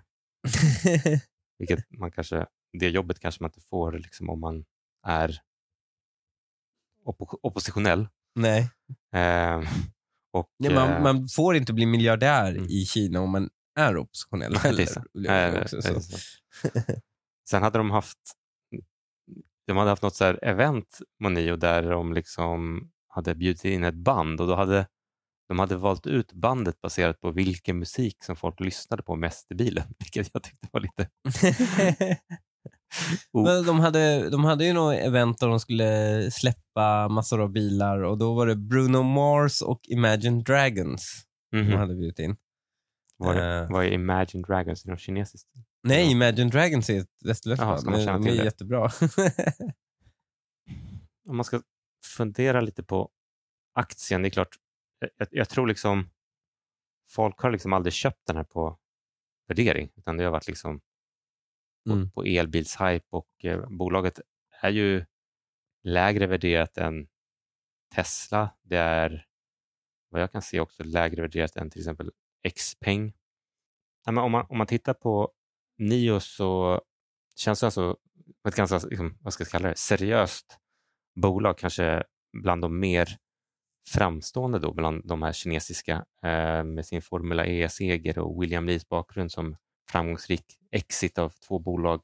[1.60, 2.46] Vilket man kanske,
[2.80, 4.66] det jobbet kanske man inte får liksom, om man
[5.08, 5.40] är
[7.06, 8.08] oppo- oppositionell.
[8.36, 8.70] Nej.
[9.14, 9.62] Eh,
[10.34, 12.66] och, Nej, man, eh, man får inte bli miljardär Mm.
[12.70, 14.84] i Kina om man är oppositionell Nej, det
[15.30, 16.18] är Nej, säga också, så.
[17.50, 18.18] Sen hade de haft
[19.68, 23.96] de hade haft något så här event, Monio, där de liksom hade bjudit in ett
[23.96, 24.88] band och då hade
[25.48, 29.56] de hade valt ut bandet baserat på vilken musik som folk lyssnade på mest i
[29.56, 31.10] bilen, vilket jag tyckte var lite...
[33.34, 33.44] Oh.
[33.44, 38.00] Men de, hade, de hade ju något event där de skulle släppa massor av bilar
[38.04, 41.70] och då var det Bruno Mars och Imagine Dragons Mhm.
[41.70, 42.36] de hade bjudit in.
[43.18, 43.72] Var, det, Eh.
[43.72, 45.50] var det Imagine Dragons i något kinesiskt?
[45.84, 46.12] Nej, Ja.
[46.12, 47.86] Imagine Dragons är ett västerländskt band.
[47.86, 48.44] De de är det?
[48.46, 48.82] jättebra.
[51.30, 51.62] Om man ska
[52.06, 53.12] fundera lite på
[53.74, 54.56] aktien, det är klart,
[55.18, 56.10] jag, jag tror liksom
[57.10, 58.80] folk har liksom aldrig köpt den här på
[59.48, 60.80] värdering, utan det har varit liksom
[61.86, 62.12] på, Mm.
[62.12, 64.20] på elbilshype och eh, bolaget
[64.62, 65.06] är ju
[65.84, 67.08] lägre värderat än
[67.96, 68.50] Tesla.
[68.62, 69.28] Det är
[70.10, 72.12] vad jag kan se också lägre värderat än till exempel
[72.56, 73.14] Xpeng.
[74.06, 75.34] Ja, men om, man, om man tittar på
[75.78, 76.82] Nio så
[77.36, 77.98] känns det alltså
[78.48, 80.60] ett ganska liksom, vad ska jag kalla det, seriöst
[81.16, 83.18] bolag, kanske bland de mer
[83.90, 89.32] framstående då, bland de här kinesiska eh, med sin Formula E-seger och William Lees bakgrund
[89.32, 89.56] som
[89.92, 92.02] framgångsrik exit av två bolag,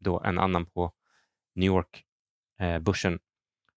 [0.00, 0.92] då en annan på
[1.54, 3.12] New York-börsen.
[3.12, 3.18] Eh,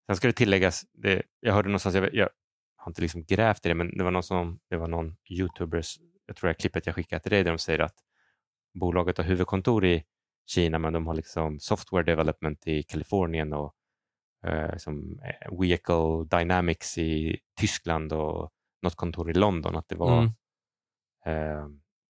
[0.07, 2.29] Sen ska det tilläggas, det, jag hörde någonstans, jag, jag
[2.77, 5.99] har inte liksom grävt i det, men det var någon, som, det var någon YouTubers,
[6.27, 7.95] jag tror det är klippet jag skickade till dig, där de säger att
[8.75, 10.05] bolaget har huvudkontor i
[10.47, 13.75] Kina, men de har liksom software development i Kalifornien och
[14.47, 18.51] eh, som eh, Vehicle Dynamics i Tyskland och
[18.83, 19.77] något kontor i London.
[19.77, 20.33] Att det var Mm.
[21.27, 21.67] eh,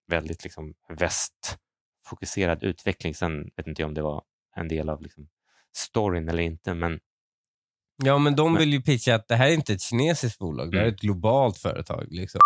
[0.07, 3.13] väldigt liksom västfokuserad utveckling.
[3.15, 4.23] Sen vet inte jag om det var
[4.55, 5.27] en del av liksom
[5.75, 6.99] storyn eller inte, men
[8.03, 10.71] Ja, men de Men- vill ju pitcha att det här är inte ett kinesiskt bolag,
[10.71, 10.95] det här är Mm.
[10.95, 12.07] ett globalt företag.
[12.09, 12.39] Liksom.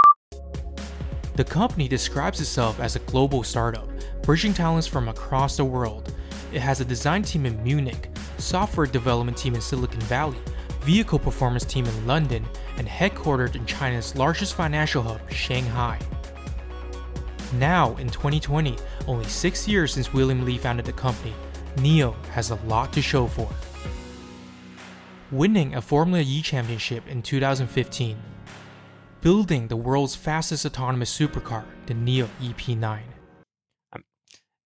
[1.38, 3.90] The company describes itself as a global startup,
[4.26, 6.08] bridging talents from across the world.
[6.54, 10.38] It has a design team in Munich, software development team in Silicon Valley,
[10.82, 12.46] vehicle performance team in London,
[12.78, 16.00] and headquartered in China's largest financial hub, Shanghai.
[17.54, 21.34] Now, in 2020, only six years since William Lee founded the company,
[21.82, 23.50] NEO has a lot to show for.
[25.32, 28.18] Winning a Formula E championship in 2015,
[29.22, 33.00] building the world's fastest autonomous supercar, the NEO E EP9.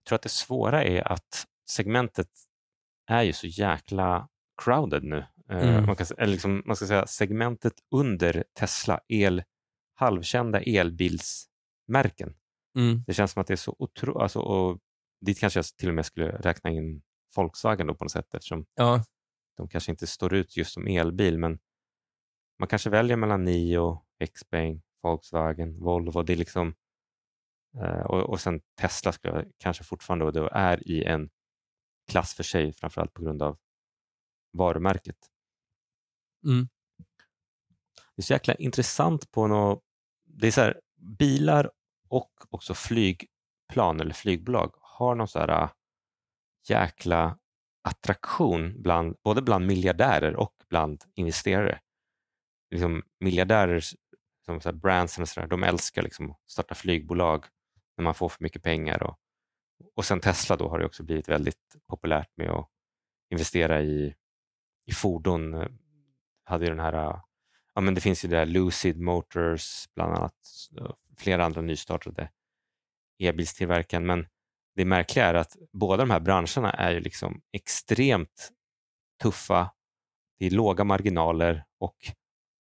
[0.04, 2.28] jag tror att det svåra är att segmentet
[3.12, 4.28] är ju så jäkla
[4.64, 5.18] crowded nu.
[5.18, 5.26] Eh,
[5.70, 5.86] Mm.
[5.86, 9.44] Man, kan, eller liksom, man ska säga segmentet under Tesla, el,
[9.94, 12.36] halvkända elbilsmärken.
[12.78, 13.04] Mm.
[13.08, 14.80] Det känns som att det är så otroligt, alltså, och
[15.26, 17.02] dit kanske jag till och med skulle räkna in
[17.36, 19.04] Volkswagen då på något sätt eftersom Ja.
[19.58, 21.60] de kanske inte står ut just som elbil, men
[22.60, 24.02] man kanske väljer mellan Nio,
[24.36, 26.24] Xpeng, Volkswagen, Volvo.
[26.24, 26.76] Det är liksom,
[27.78, 31.30] eh, och, och sen Tesla skulle jag kanske fortfarande då är i en
[32.12, 33.58] klass för sig, framförallt på grund av
[34.54, 35.18] varumärket.
[36.46, 36.70] Mm.
[38.16, 39.84] Det är så jäkla intressant på något,
[40.26, 40.82] det är så här,
[41.20, 41.72] bilar
[42.10, 45.70] och också flygplan eller flygbolag har någon så här äh,
[46.70, 47.38] jäkla
[47.84, 51.80] attraktion bland, både bland miljardärer och bland investerare.
[52.72, 53.84] Liksom miljardärer,
[54.46, 57.46] som så här brands och så där, de älskar liksom att starta flygbolag
[57.98, 59.04] när man får för mycket pengar.
[59.04, 59.18] Och,
[59.96, 62.70] och sen Tesla då har det också blivit väldigt populärt med att
[63.30, 64.16] investera i,
[64.86, 65.68] i fordon.
[66.44, 67.22] Hade ju den här,
[67.76, 70.36] ja men det finns ju det där Lucid Motors bland annat,
[71.18, 72.30] flera andra nystartade
[73.20, 74.06] e-bilstillverkaren.
[74.06, 74.28] Men
[74.76, 78.52] det märkliga är att båda de här branscherna är ju liksom extremt
[79.22, 79.72] tuffa.
[80.40, 81.98] Det är låga marginaler och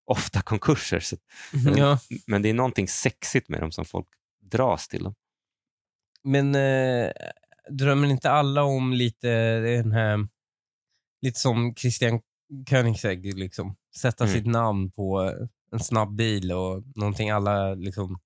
[0.05, 0.99] ofta konkurser.
[0.99, 1.17] Så,
[1.77, 1.99] ja.
[2.27, 4.07] men det är någonting sexigt med dem som folk
[4.41, 5.03] dras till.
[5.03, 5.15] Dem.
[6.23, 7.11] Men eh,
[7.69, 10.27] drömmer inte alla om lite den här,
[11.21, 12.21] lite som Christian
[12.69, 14.35] Koenigsegg, liksom, sätta Mm.
[14.35, 15.33] sitt namn på
[15.71, 18.19] en snabb bil och någonting alla liksom...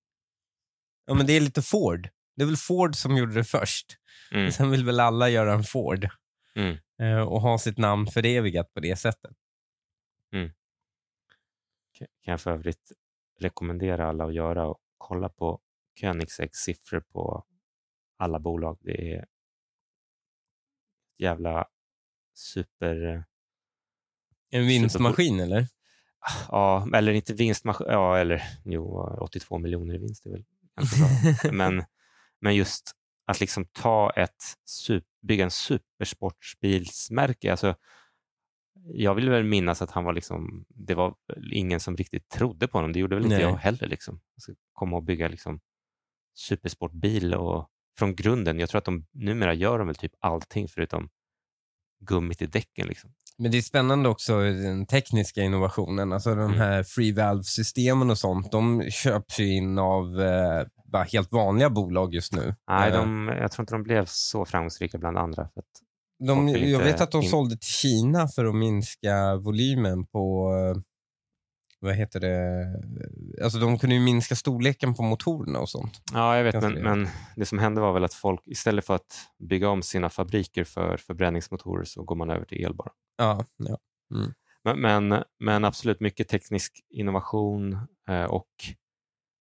[1.05, 2.09] Ja, men det är lite Ford.
[2.35, 3.97] Det är väl Ford som gjorde det först.
[4.31, 4.51] Mm.
[4.51, 6.07] Sen vill väl alla göra en Ford
[6.55, 6.77] Mm.
[7.01, 9.31] eh, och ha sitt namn förevigat på det sättet.
[11.97, 12.91] kan jag för övrigt
[13.39, 15.59] rekommendera alla att göra och kolla på
[16.01, 17.45] Koenigseggs siffror på
[18.17, 18.77] alla bolag.
[18.81, 19.25] Det är
[21.17, 21.67] jävla
[22.33, 23.25] super...
[24.49, 25.67] En vinstmaskin eller?
[26.47, 27.87] Ja, eller inte vinstmaskin.
[27.89, 30.45] Ja, eller jo, 82 miljoner i vinst är väl
[31.51, 31.83] men,
[32.41, 32.91] men just
[33.25, 34.43] att liksom ta ett,
[35.21, 37.51] bygga en supersportsbilsmärke.
[37.51, 37.75] Alltså,
[38.83, 41.15] jag vill väl minnas att han var liksom, det var
[41.51, 42.93] ingen som riktigt trodde på honom.
[42.93, 43.45] Det gjorde väl inte Nej.
[43.45, 43.87] jag heller.
[43.87, 44.21] Liksom.
[44.37, 45.59] Ska komma och bygga liksom,
[46.33, 48.59] supersportbil och från grunden.
[48.59, 51.09] Jag tror att de numera gör de väl typ allting förutom
[52.05, 52.87] gummit i däcken.
[52.87, 53.09] Liksom.
[53.37, 56.13] Men det är spännande också den tekniska innovationen.
[56.13, 56.57] Alltså de Mm.
[56.57, 62.13] här free valve-systemen och sånt, de köps ju in av eh, bara helt vanliga bolag
[62.13, 62.55] just nu.
[62.69, 65.49] Nej, Eh, de, jag tror inte de blev så framgångsrika bland andra.
[65.53, 65.65] För att,
[66.27, 70.81] de, jag vet att de in- sålde till Kina för att minska volymen på, eh,
[71.85, 72.67] vad heter det,
[73.43, 76.01] alltså de kunde ju minska storleken på motorerna och sånt.
[76.13, 76.81] ja, jag vet, men, det.
[76.81, 80.63] men det som hände var väl att folk istället för att bygga om sina fabriker
[80.63, 82.91] för förbränningsmotorer så går man över till el bara.
[83.17, 83.77] Ja, ja.
[84.63, 87.73] Men, men, men absolut mycket teknisk innovation
[88.09, 88.49] eh, och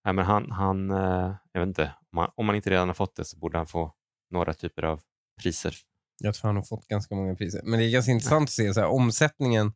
[0.04, 2.94] ja, men han, han eh, jag vet inte, om han, om han inte redan har
[2.94, 3.94] fått det så borde han få
[4.30, 5.00] några typer av
[5.42, 5.74] priser.
[6.20, 7.60] Jag tror han har fått ganska många priser.
[7.64, 9.72] Men det är ganska intressant att se så här, omsättningen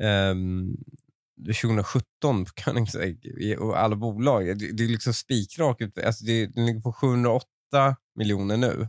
[0.00, 0.76] ehm,
[1.46, 4.58] 2017 på Koenigsegg i- och alla bolag.
[4.58, 5.80] Det, det är liksom spikrak.
[5.80, 7.46] ut- Alltså det, den ligger på 708
[8.18, 8.88] miljoner nu.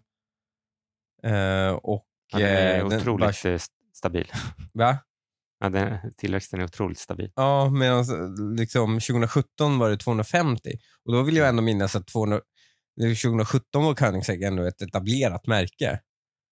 [1.23, 4.31] Eh, och Han är eh, den otroligt bara- eh, st- stabil.
[4.73, 4.97] va?
[5.59, 7.31] Ja, den, tillväxten är otroligt stabil.
[7.35, 8.05] Ja, medan
[8.55, 10.71] liksom 2017 var det 250.
[11.05, 12.41] Och då vill jag ändå minnas att 200,
[13.01, 15.99] 2017 var Koenigsegg ändå ett etablerat märke.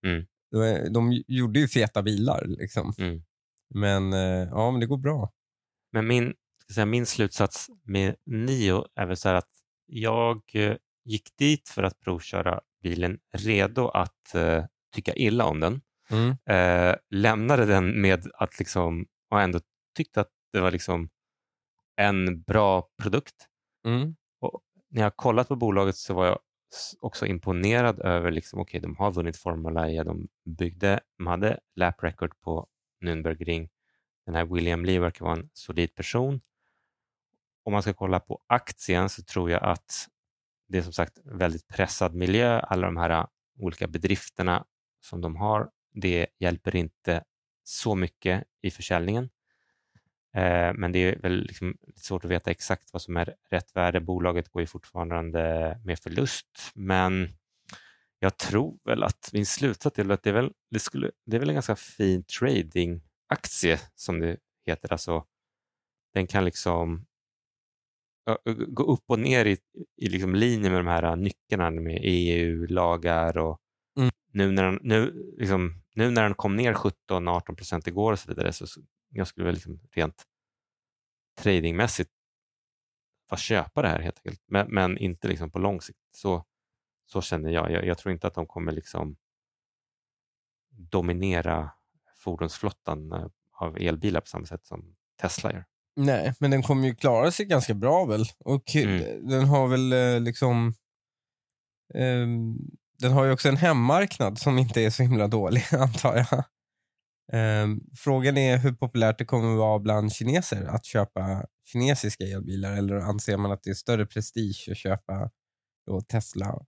[0.06, 0.26] Mm.
[0.52, 2.46] De, de gjorde ju feta bilar.
[2.48, 2.94] Liksom.
[2.98, 3.22] Mm.
[3.76, 5.32] Men eh, ja, men det går bra.
[5.92, 9.50] Men min, ska säga, min slutsats med Nio är väl så här att
[9.86, 10.76] jag eh,
[11.06, 15.82] gick dit för att provköra bilen redo att eh, tycka illa om den.
[16.10, 16.30] Mm.
[16.46, 19.60] eh, lämnade den med att liksom, och ändå
[19.96, 21.10] tyckte att det var liksom
[21.96, 23.36] en bra produkt.
[23.86, 24.16] Mm.
[24.90, 26.40] När jag kollat på bolaget så var jag
[27.00, 32.04] också imponerad över, liksom, okej, de har vunnit Formula E, de byggde, de hade lap
[32.04, 32.68] record på
[33.06, 33.70] Nürnbergring.
[34.26, 36.42] Den här William Lee verkar vara en solid person.
[37.64, 40.08] Om man ska kolla på aktien så tror jag att
[40.68, 43.26] det är som sagt väldigt pressad miljö, alla de här äh,
[43.60, 44.66] olika bedrifterna
[45.00, 47.24] som de har, det hjälper inte
[47.64, 49.30] så mycket i försäljningen.
[50.34, 54.00] Eh, men det är väl liksom svårt att veta exakt vad som är rätt värde.
[54.00, 57.30] Bolaget går ju fortfarande med förlust, men
[58.20, 61.40] jag tror väl att min slutsats är att det är väl, det skulle, det är
[61.40, 64.92] väl en ganska fin trading tradingaktie som det heter.
[64.92, 65.26] Alltså,
[66.14, 67.06] den kan liksom
[68.68, 69.58] gå upp och ner i,
[69.98, 73.58] i liksom linje med de här nyckeln med EU-lagar och
[73.98, 74.12] Mm.
[74.34, 78.28] nu, när den, nu, liksom, nu när den kom ner 17-18 procent igår och så
[78.28, 78.66] vidare så,
[79.10, 80.24] jag skulle väl liksom rent
[81.42, 82.12] tradingmässigt
[83.30, 84.44] få köpa det här helt enkelt.
[84.48, 86.00] Men, men inte liksom på lång sikt.
[86.12, 86.46] Så,
[87.06, 87.72] så känner jag.
[87.72, 87.86] jag.
[87.86, 89.18] Jag tror inte att de kommer liksom
[90.70, 91.72] dominera
[92.24, 93.26] fordonsflottan eh,
[93.60, 95.66] av elbilar på samma sätt som Tesla gör.
[95.96, 98.26] Nej, men den kommer ju klara sig ganska bra väl.
[98.46, 99.28] Och eh, Mm.
[99.28, 100.74] den har väl eh, liksom...
[101.94, 102.58] ehm,
[103.00, 106.44] den har ju också en hemmarknad som inte är så himla dålig, antar jag.
[107.34, 112.96] Ehm, frågan är hur populärt det kommer vara bland kineser att köpa kinesiska elbilar eller
[112.96, 115.30] anser man att det är större prestige att köpa
[116.12, 116.66] Tesla?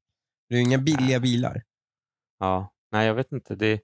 [0.49, 1.63] Det är ju inga billiga bilar.
[2.39, 3.55] Ja, nej jag vet inte.
[3.55, 3.81] Det,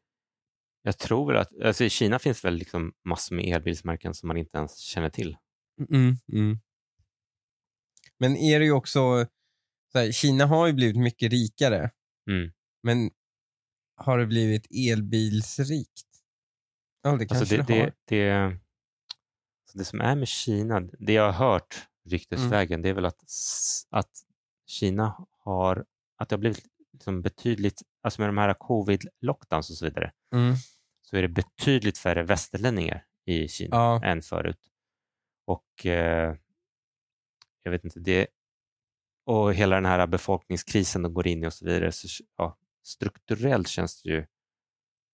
[0.82, 4.58] jag tror att, alltså i Kina finns väl liksom massor med elbilsmärken som man inte
[4.58, 5.38] ens känner till.
[5.90, 6.60] Mm, mm.
[8.20, 9.26] Men är det ju också,
[9.92, 11.92] så här, Kina har ju blivit mycket rikare,
[12.30, 12.52] Mm.
[12.84, 13.12] men
[13.96, 16.08] har det blivit elbilsrikt?
[17.02, 17.94] Ja, det kanske Alltså det, det, har.
[18.06, 18.60] det, det,
[19.72, 23.24] så det som är med Kina, det jag har hört ryktesvägen, det är väl att,
[23.90, 24.12] att
[24.68, 25.86] Kina har,
[26.18, 30.56] att det har blivit liksom betydligt, alltså med de här covid-lockdowns och så vidare, Mm.
[31.02, 34.04] så är det betydligt färre västerlänningar i Kina Ja.
[34.06, 34.60] än förut.
[35.46, 36.36] Och eh,
[37.64, 38.28] jag vet inte, det
[39.26, 43.68] och hela den här befolkningskrisen de går in i och så vidare, så ja, strukturellt
[43.68, 44.26] känns det ju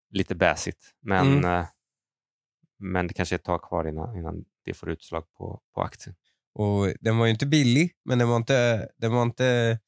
[0.10, 0.96] lite bäsigt.
[1.02, 1.46] Men, Mm.
[1.60, 1.68] eh,
[2.80, 6.16] men det kanske är ett tag kvar innan, innan det får utslag på, på aktien.
[6.54, 9.80] Och den var ju inte billig, men den var inte, den var inte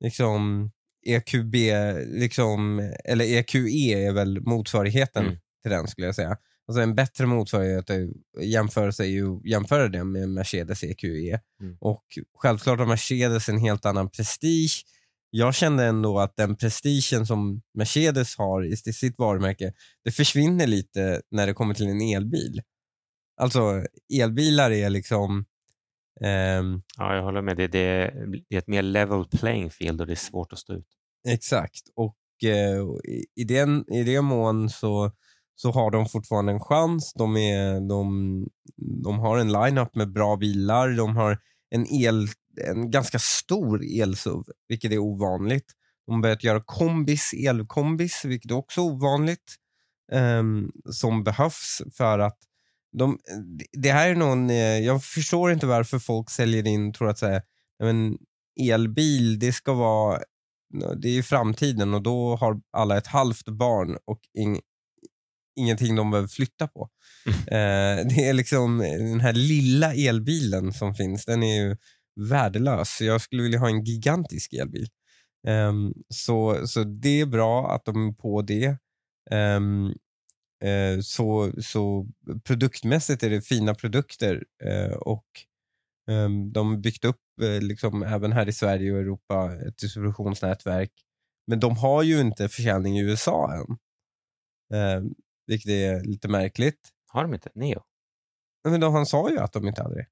[0.00, 0.70] liksom
[1.06, 1.54] EQB,
[2.06, 5.36] liksom, eller EQE är väl motsvarigheten Mm.
[5.62, 6.36] till den skulle jag säga.
[6.68, 7.98] Alltså en bättre motsvarighet att
[8.44, 11.40] jämföra, sig, ju- jämföra det med Mercedes EQE.
[11.62, 11.76] Mm.
[11.80, 12.04] Och
[12.38, 14.84] självklart har Mercedes en helt annan prestige.
[15.30, 19.72] Jag kände ändå att den prestigen som Mercedes har i sitt varumärke,
[20.04, 22.62] det försvinner lite när det kommer till en elbil.
[23.40, 23.84] Alltså
[24.14, 25.44] elbilar är liksom
[26.20, 27.56] ehm, Ja, jag håller med.
[27.56, 30.86] Det, det, är ett mer level playing field och det är svårt att stå ut.
[31.28, 31.82] Exakt.
[31.96, 32.84] Och eh,
[33.36, 35.12] i, den, i det mån så,
[35.54, 37.12] så har de fortfarande en chans.
[37.14, 38.46] De, är, de,
[39.04, 40.88] de har en line-up med bra bilar.
[40.90, 41.38] De har
[41.70, 42.26] en, el,
[42.66, 45.72] en ganska stor elsuv, vilket är ovanligt.
[46.06, 49.54] De har börjat göra kombis, elkombis, vilket är också ovanligt.
[50.12, 52.38] ehm, som behövs för att
[52.98, 53.18] de,
[53.72, 57.42] det här är någon, eh, jag förstår inte varför folk säljer in, tror att säga,
[57.82, 58.18] men
[58.60, 60.22] elbil, det ska vara,
[60.96, 64.60] det är ju framtiden och då har alla ett halvt barn och ing,
[65.58, 66.88] ingenting de behöver flytta på.
[67.26, 71.76] Eh, det är liksom den här lilla elbilen som finns, den är ju
[72.30, 73.00] värdelös.
[73.00, 74.88] Jag skulle vilja ha en gigantisk elbil.
[75.46, 78.66] Ehm, så, så det är bra att de är på det.
[79.30, 79.60] Eh,
[81.02, 82.06] så, så
[82.44, 85.26] produktmässigt är det fina produkter eh, och
[86.10, 90.92] ehm, de har byggt upp, eh, liksom, även här i Sverige och Europa, ett distributionsnätverk.
[91.46, 93.78] Men de har ju inte försäljning i USA än.
[94.78, 95.14] Ehm,
[95.46, 96.88] vilket är lite märkligt.
[97.08, 97.82] Har de inte Neo?
[98.68, 100.06] Men de, han sa ju att de inte hade det.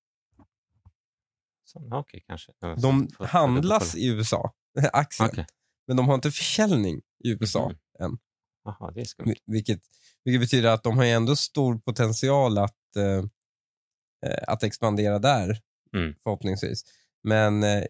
[1.65, 2.53] Så, Okej, kanske.
[2.83, 4.53] De handlas i USA,
[4.93, 5.29] aktien.
[5.33, 5.47] Okej.
[5.87, 7.77] Men de har inte försäljning i USA Mhm.
[8.05, 8.19] än.
[8.67, 9.35] Jaha, det är skumt.
[9.47, 9.81] Vilket,
[10.25, 13.25] vilket betyder att de har ju ändå stor potential att, eh,
[14.31, 15.61] eh, att expandera där,
[15.97, 16.15] Mm.
[16.23, 16.85] förhoppningsvis.
[17.23, 17.83] Men eh,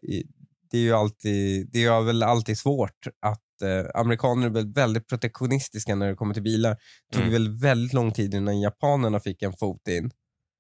[0.71, 5.09] det är ju alltid, det är väl alltid svårt att eh, amerikaner är väl väldigt
[5.09, 6.71] protektionistiska när det kommer till bilar.
[7.11, 7.33] Det tog Mm.
[7.33, 10.11] väl väldigt lång tid innan japanerna fick en fot in.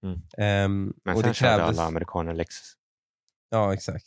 [0.04, 0.20] Mm.
[0.38, 1.78] Ehm, Men och sen det körde krävdes...
[1.78, 2.72] alla amerikaner Lexus.
[3.50, 4.06] Ja, exakt.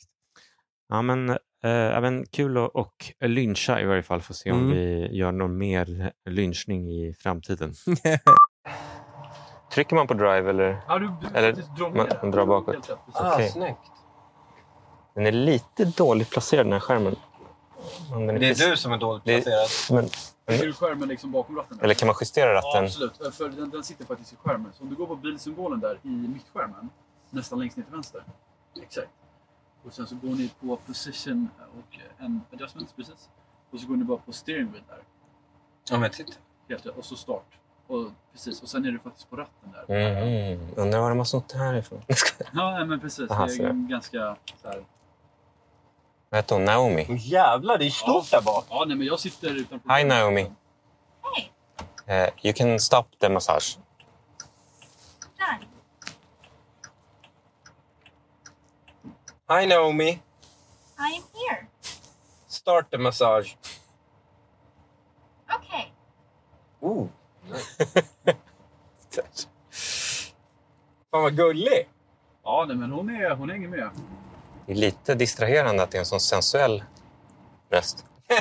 [0.89, 1.38] Ja, men
[1.68, 4.22] även kul att och lyncha i varje fall.
[4.22, 4.72] Får se om Mm.
[4.72, 7.74] vi gör någon mer lynchning i framtiden.
[9.72, 10.82] Trycker man på drive eller?
[10.88, 12.38] Ja, du, du Eller, drar man- man det.
[12.38, 12.89] drar bakåt.
[13.14, 13.49] Ah, Okej.
[13.49, 13.78] snyggt.
[15.16, 17.16] Den är lite dåligt placerad den här skärmen.
[18.12, 19.45] Men den precis- som är dåligt Det-
[19.91, 20.10] Men,
[20.60, 21.80] du skärmen liksom bakom ratten?
[21.82, 22.84] eller kan man justera Ja, ratten?
[22.86, 23.22] absolut.
[23.26, 24.72] Eh, För den, den sitter faktiskt i skärmen.
[24.74, 26.89] Så om du går på bilsymbolen där i mittskärmen,
[27.30, 28.24] nästan längst ner till vänster.
[28.82, 29.07] Exakt.
[29.90, 33.30] Och sen så går ni på position och en adjustments precis.
[33.72, 34.98] Och så går ni bara på steering wheel där.
[35.90, 36.34] Ja, men titta.
[36.70, 36.98] Helt rätt.
[36.98, 37.46] Och så start.
[37.88, 38.62] Och, precis.
[38.62, 39.96] Och sen är du faktiskt på ratten där.
[39.96, 40.68] Mm.
[40.76, 42.02] Undrar var de har snott det här ifrån.
[42.54, 43.32] Ja, men precis.
[43.32, 44.86] Aha, det är ganska så här.
[46.30, 46.66] Vad heter hon?
[46.66, 47.06] Naomi?
[47.20, 48.66] Jävlar, det är stort där bak.
[48.70, 50.52] Ja, nej, men jag sitter utan Hi Naomi.
[51.22, 51.50] Hey,
[52.10, 53.78] Uh, you can stop the massage.
[59.50, 61.68] Hi Naomi, I am here.
[62.47, 63.56] start the massage.
[65.56, 65.91] Okay.
[66.82, 67.08] Oh.
[71.12, 71.89] Fan vad gullig.
[72.43, 73.89] Ja, nej, men hon, är, hon hänger med.
[74.66, 76.84] Det är lite distraherande att det är en sån sensuell
[77.70, 78.06] röst.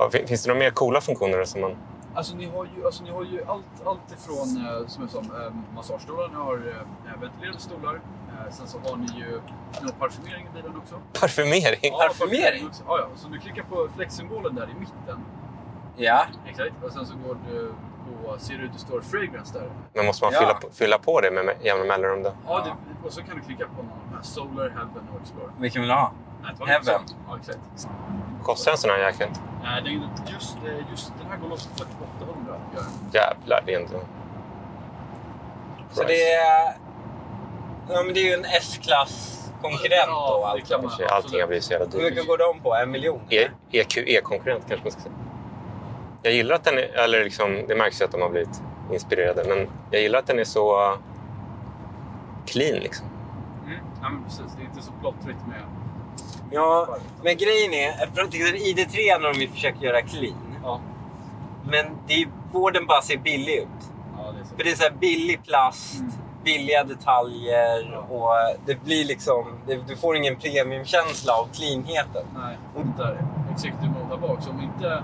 [0.00, 1.76] Ja, fin- Finns det några mer coola funktioner som man...
[2.18, 5.18] Alltså ni har ju, alltså, ni har ju allt, allt ifrån eh, som jag sa,
[5.18, 7.94] eh, massagestolar, ni har eh, ventilerade stolar.
[7.94, 9.40] Eh, sen så har ni ju
[9.80, 10.94] ni har parfymering i bilen också.
[11.20, 11.78] Parfymering?
[11.82, 12.82] Ja, parfymering också.
[12.86, 13.08] Ja, ja.
[13.16, 15.24] Så du klickar på flexsymbolen där i mitten.
[15.96, 16.26] Ja.
[16.46, 16.72] Exakt.
[16.84, 17.74] Och sen så går du
[18.24, 19.70] på, ser du ut det står fragrance där.
[19.94, 20.40] Men måste man Ja.
[20.40, 22.32] fylla, på, fylla på det med jämna mellanrum då?
[22.46, 25.20] Ja, det, och så kan du klicka på någon av de här Solar, Heaven och
[25.22, 25.50] Explorer.
[25.58, 26.12] Vilken vill du ha?
[26.66, 27.00] Heaven.
[27.28, 27.58] Ja, exakt.
[28.42, 29.28] Kostar en sån här jäkel?
[29.62, 29.90] Nej, det
[30.32, 31.84] just, eh, just den här går loss på
[32.24, 32.90] 800 gör den.
[33.12, 34.00] Jävlar, det är inte...
[35.92, 36.72] Så det är...
[37.90, 40.56] Ja, men det är ju en S-klass konkurrent Ja, då.
[40.56, 40.88] det kan man.
[40.90, 42.26] Kanske allting har blivit så jävla Hur mycket dyrt.
[42.26, 42.74] går de på?
[42.74, 43.20] En miljon?
[43.30, 45.14] E- EQE-konkurrent kanske man ska säga.
[46.28, 48.62] Jag gillar att den är, eller liksom, det märks ju att de har blivit
[48.92, 50.94] inspirerade, men jag gillar att den är så
[52.46, 53.06] clean liksom.
[53.66, 53.78] Mm.
[54.02, 54.42] Ja, men precis.
[54.56, 55.62] Det är inte så plottrigt med...
[56.50, 60.54] Ja, men grejen är, att ID3 när de försöker göra clean.
[60.62, 60.80] Ja,
[61.70, 63.68] Men det är, vården bara ser billig ut.
[64.16, 64.56] ja det är så.
[64.56, 66.12] För det är så här billig plast, Mm.
[66.44, 68.30] billiga detaljer och
[68.66, 69.44] det blir liksom...
[69.66, 72.26] Det, du får ingen premiumkänsla av cleanheten.
[72.36, 73.20] Nej, och där
[73.52, 74.42] executive mode där bak.
[74.42, 75.02] Så om inte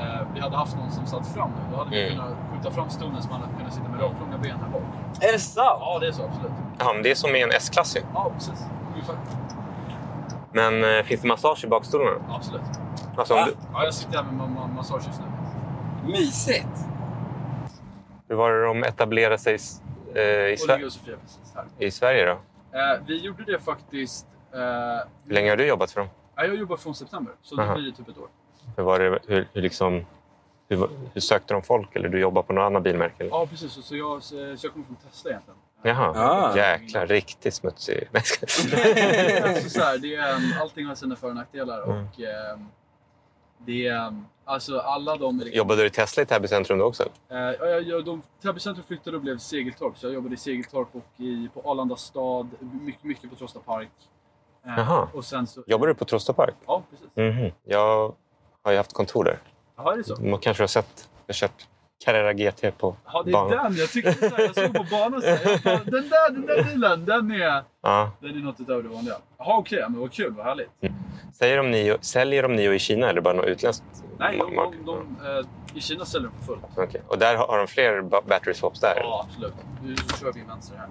[0.00, 2.16] eh, vi hade haft någon som satt fram nu, då hade vi Mm.
[2.18, 4.82] kunnat skjuta fram stolen så man hade kunnat sitta med raklånga ben här bak.
[5.20, 5.76] Är det sant?
[5.80, 6.52] Ja, det är så absolut.
[6.78, 8.00] Jaha, men det är som i en S-klass ju.
[8.14, 8.64] Ja, precis.
[8.92, 9.16] Ungefär.
[10.52, 12.16] Men uh, finns det massage i bakstolarna?
[12.30, 12.62] Absolut.
[13.16, 15.26] Alltså, du, Ja, jag sitter här med ma- ma- massage just nu.
[16.12, 16.68] Mysigt.
[18.28, 19.60] hur var det de etablerade sig uh, i,
[20.12, 21.64] Och ligger Sver- och Sofia precis här.
[21.78, 22.32] i Sverige då?
[22.78, 24.26] Eh, vi gjorde det faktiskt...
[24.54, 24.58] Eh,
[25.26, 26.08] Hur länge har du jobbat för dem?
[26.36, 27.74] ja, jag jobbar från september, så det Aha.
[27.74, 28.28] blir typ ett år.
[28.76, 30.06] Hur, var det, hur, hur, liksom,
[30.68, 31.96] hur, hur sökte de folk?
[31.96, 33.14] Eller du jobbar på något annat bilmärke?
[33.18, 33.30] Eller?
[33.30, 33.72] Ja, precis.
[33.72, 35.58] Så, så, jag, så jag kommer från Tesla egentligen.
[35.84, 36.56] Jaha, Ah.
[36.56, 37.06] jäklar.
[37.06, 38.08] Riktigt smutsig.
[38.72, 41.82] Nej, alltså, så här, det är, um, allting har sina för och nackdelar.
[41.82, 42.06] Mm.
[42.06, 42.66] Och, ehm,
[43.58, 45.40] Det är, alltså alla de...
[45.40, 47.02] är liksom- Jobbade du i Tesla i Täby centrum då också?
[47.02, 49.98] Eh, ja, jag, jag, de, Täby centrum flyttade och blev Segeltorp.
[49.98, 52.48] Så jag jobbade i Segeltorp och i, på Arlanda stad.
[52.82, 53.90] Mycket, mycket på Trosta Park.
[54.66, 55.08] Eh, Jaha.
[55.14, 56.54] Och sen så, Jobbar du på Trosta Park?
[56.66, 57.06] Ja, precis.
[57.14, 57.50] Mhm.
[57.64, 58.14] Jag
[58.64, 59.38] har ju haft kontor där.
[59.76, 60.22] Jaha, är det så?
[60.22, 61.08] Man kanske har sett.
[61.26, 61.66] Jag har kört
[62.04, 63.64] Carrera GT på Ja, det är banan.
[63.64, 63.76] den.
[63.76, 66.64] Jag, tyckte, så här, jag såg på banan så här, bara, den där, den där
[66.64, 68.10] bilen, den är, Ja.
[68.20, 69.14] den är något utöver det vanliga.
[69.38, 69.84] Jaha, okej.
[69.88, 70.32] men vad kul.
[70.36, 70.70] Vad härligt.
[71.34, 73.84] Säger de Nio, säljer de Nio i Kina eller bara något utländskt?
[74.18, 76.64] Nej, de, de, de, eh, i Kina säljer de för fullt.
[76.76, 77.02] Okej.
[77.08, 78.94] Och där har har de fler ba- battery swaps där?
[78.96, 79.54] Ja, absolut.
[79.82, 80.88] Nu kör vi vänster här.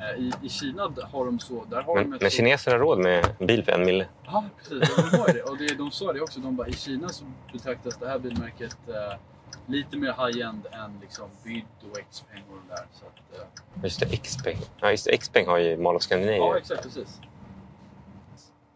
[0.00, 0.82] Eh, I, I Kina
[1.12, 1.64] har de så...
[1.64, 3.86] Där har de Men, ett men så- kineser har råd med en bil för en
[3.86, 4.06] mille?
[4.24, 4.96] Ja, precis.
[4.96, 5.42] De, har det.
[5.42, 6.40] Och det, de sa det också.
[6.40, 9.18] De bara, I Kina så betraktas det här bilmärket eh,
[9.66, 12.84] lite mer high-end än liksom Byd och Xpeng och de där.
[12.92, 14.56] Så att, eh, Just det, Xpeng.
[14.80, 15.16] Ja, just det.
[15.16, 16.38] Xpeng har ju Mall of Scandinavia.
[16.38, 16.82] ja, exakt.
[16.82, 17.20] Precis.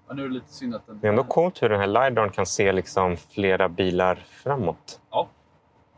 [0.08, 0.98] Ja, nu är det lite synd att den...
[1.00, 5.00] Det är ändå coolt hur den här LiDARn kan se liksom flera bilar framåt.
[5.10, 5.28] Ja.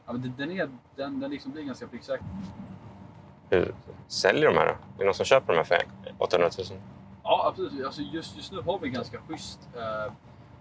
[0.07, 2.27] ja men den, är, den, den liksom blir ganska pricksäker.
[3.55, 3.75] Hur
[4.09, 4.73] säljer de här då?
[4.73, 5.79] Är det någon som köper de här för
[6.19, 6.79] 800 000?
[7.23, 7.87] Ja, absolut.
[7.87, 9.69] Alltså just, just nu har vi ganska schysst...
[9.77, 10.13] Eh,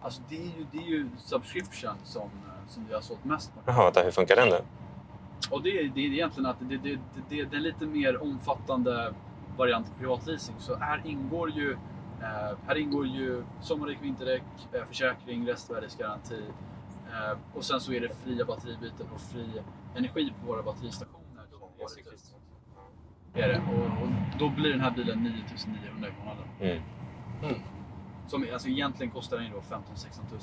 [0.02, 3.54] alltså det är ju, det är ju subscription som, eh, som vi har sålt mest
[3.54, 3.60] på.
[3.66, 4.60] Jaha, vänta, hur funkar den då?
[5.52, 7.86] Och det är, det är egentligen att det, det, det, det, det är en lite
[7.86, 9.14] mer omfattande
[9.58, 10.56] variant av privatleasing.
[10.60, 11.72] Så här ingår ju,
[12.22, 16.44] eh, här ingår ju sommardäck, vinterdäck, eh, försäkring, restvärdesgaranti.
[17.12, 19.62] Eh, och sen så är det fria batteribyten och fri
[19.96, 21.24] energi på våra batteristationer.
[21.80, 22.43] Året ut.
[23.34, 23.62] Är det.
[23.72, 24.10] Och, och
[24.40, 26.82] då blir den här bilen 9900 i månaden.
[27.42, 27.62] Mm.
[28.28, 30.40] Som alltså egentligen kostar den ju då 15 16 000.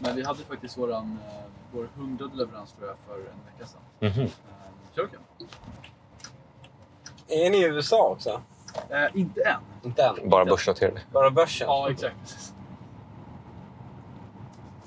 [0.00, 4.30] Men vi hade faktiskt våran, eh, vår hundrade leverans tror jag för en vecka sedan.
[4.96, 5.48] Kör kul.
[7.28, 8.42] Är ni i USA också?
[8.88, 9.60] Eh, inte än.
[9.84, 10.30] Inte än.
[10.30, 11.00] Bara börsnoterade.
[11.12, 11.66] Bara börsen?
[11.66, 12.16] Ja, exakt.
[12.20, 12.54] Precis.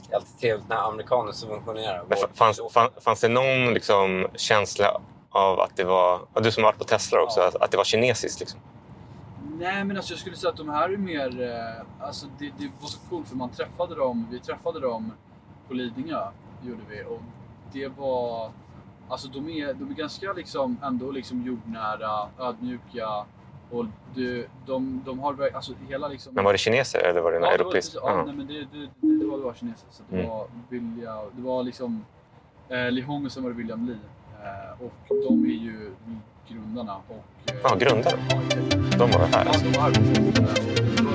[0.07, 2.05] Det är alltid trevligt när amerikaner subventionerar.
[2.33, 5.01] Fanns, fann, fanns det någon liksom känsla
[5.33, 6.21] av att det var...
[6.41, 7.47] Du som har varit på Tesla också, Ja.
[7.47, 8.39] att, att det var kinesiskt?
[8.39, 8.59] Liksom.
[9.59, 11.41] Nej, men alltså jag skulle säga att de här är mer...
[11.41, 14.27] Eh, alltså det, det var så coolt för man träffade dem.
[14.31, 15.11] Vi träffade dem
[15.67, 16.27] på Lidingö,
[16.63, 17.03] gjorde vi.
[17.03, 17.21] Och
[17.73, 18.51] det var...
[19.09, 23.25] Alltså de är, de är ganska liksom ändå liksom jordnära, ödmjuka.
[23.71, 26.33] Och du, de, de har alltså hela liksom...
[26.35, 27.93] Men var det kineser eller var det Ja, det var, europeisk?
[27.93, 29.87] precis- ja, nej, men det, det, det, det var, det var kineser.
[29.89, 30.29] Så det Mm.
[30.29, 32.05] var vilja, det var liksom
[32.69, 33.97] eh, Li Hong och sen var det William Li.
[34.43, 34.93] Eh, och
[35.29, 35.91] de är ju
[36.49, 36.95] grundarna.
[37.07, 37.15] Och,
[37.51, 38.15] eh, Ja, grundare.
[38.97, 39.45] De var här.
[39.45, 41.12] Ja, de var här.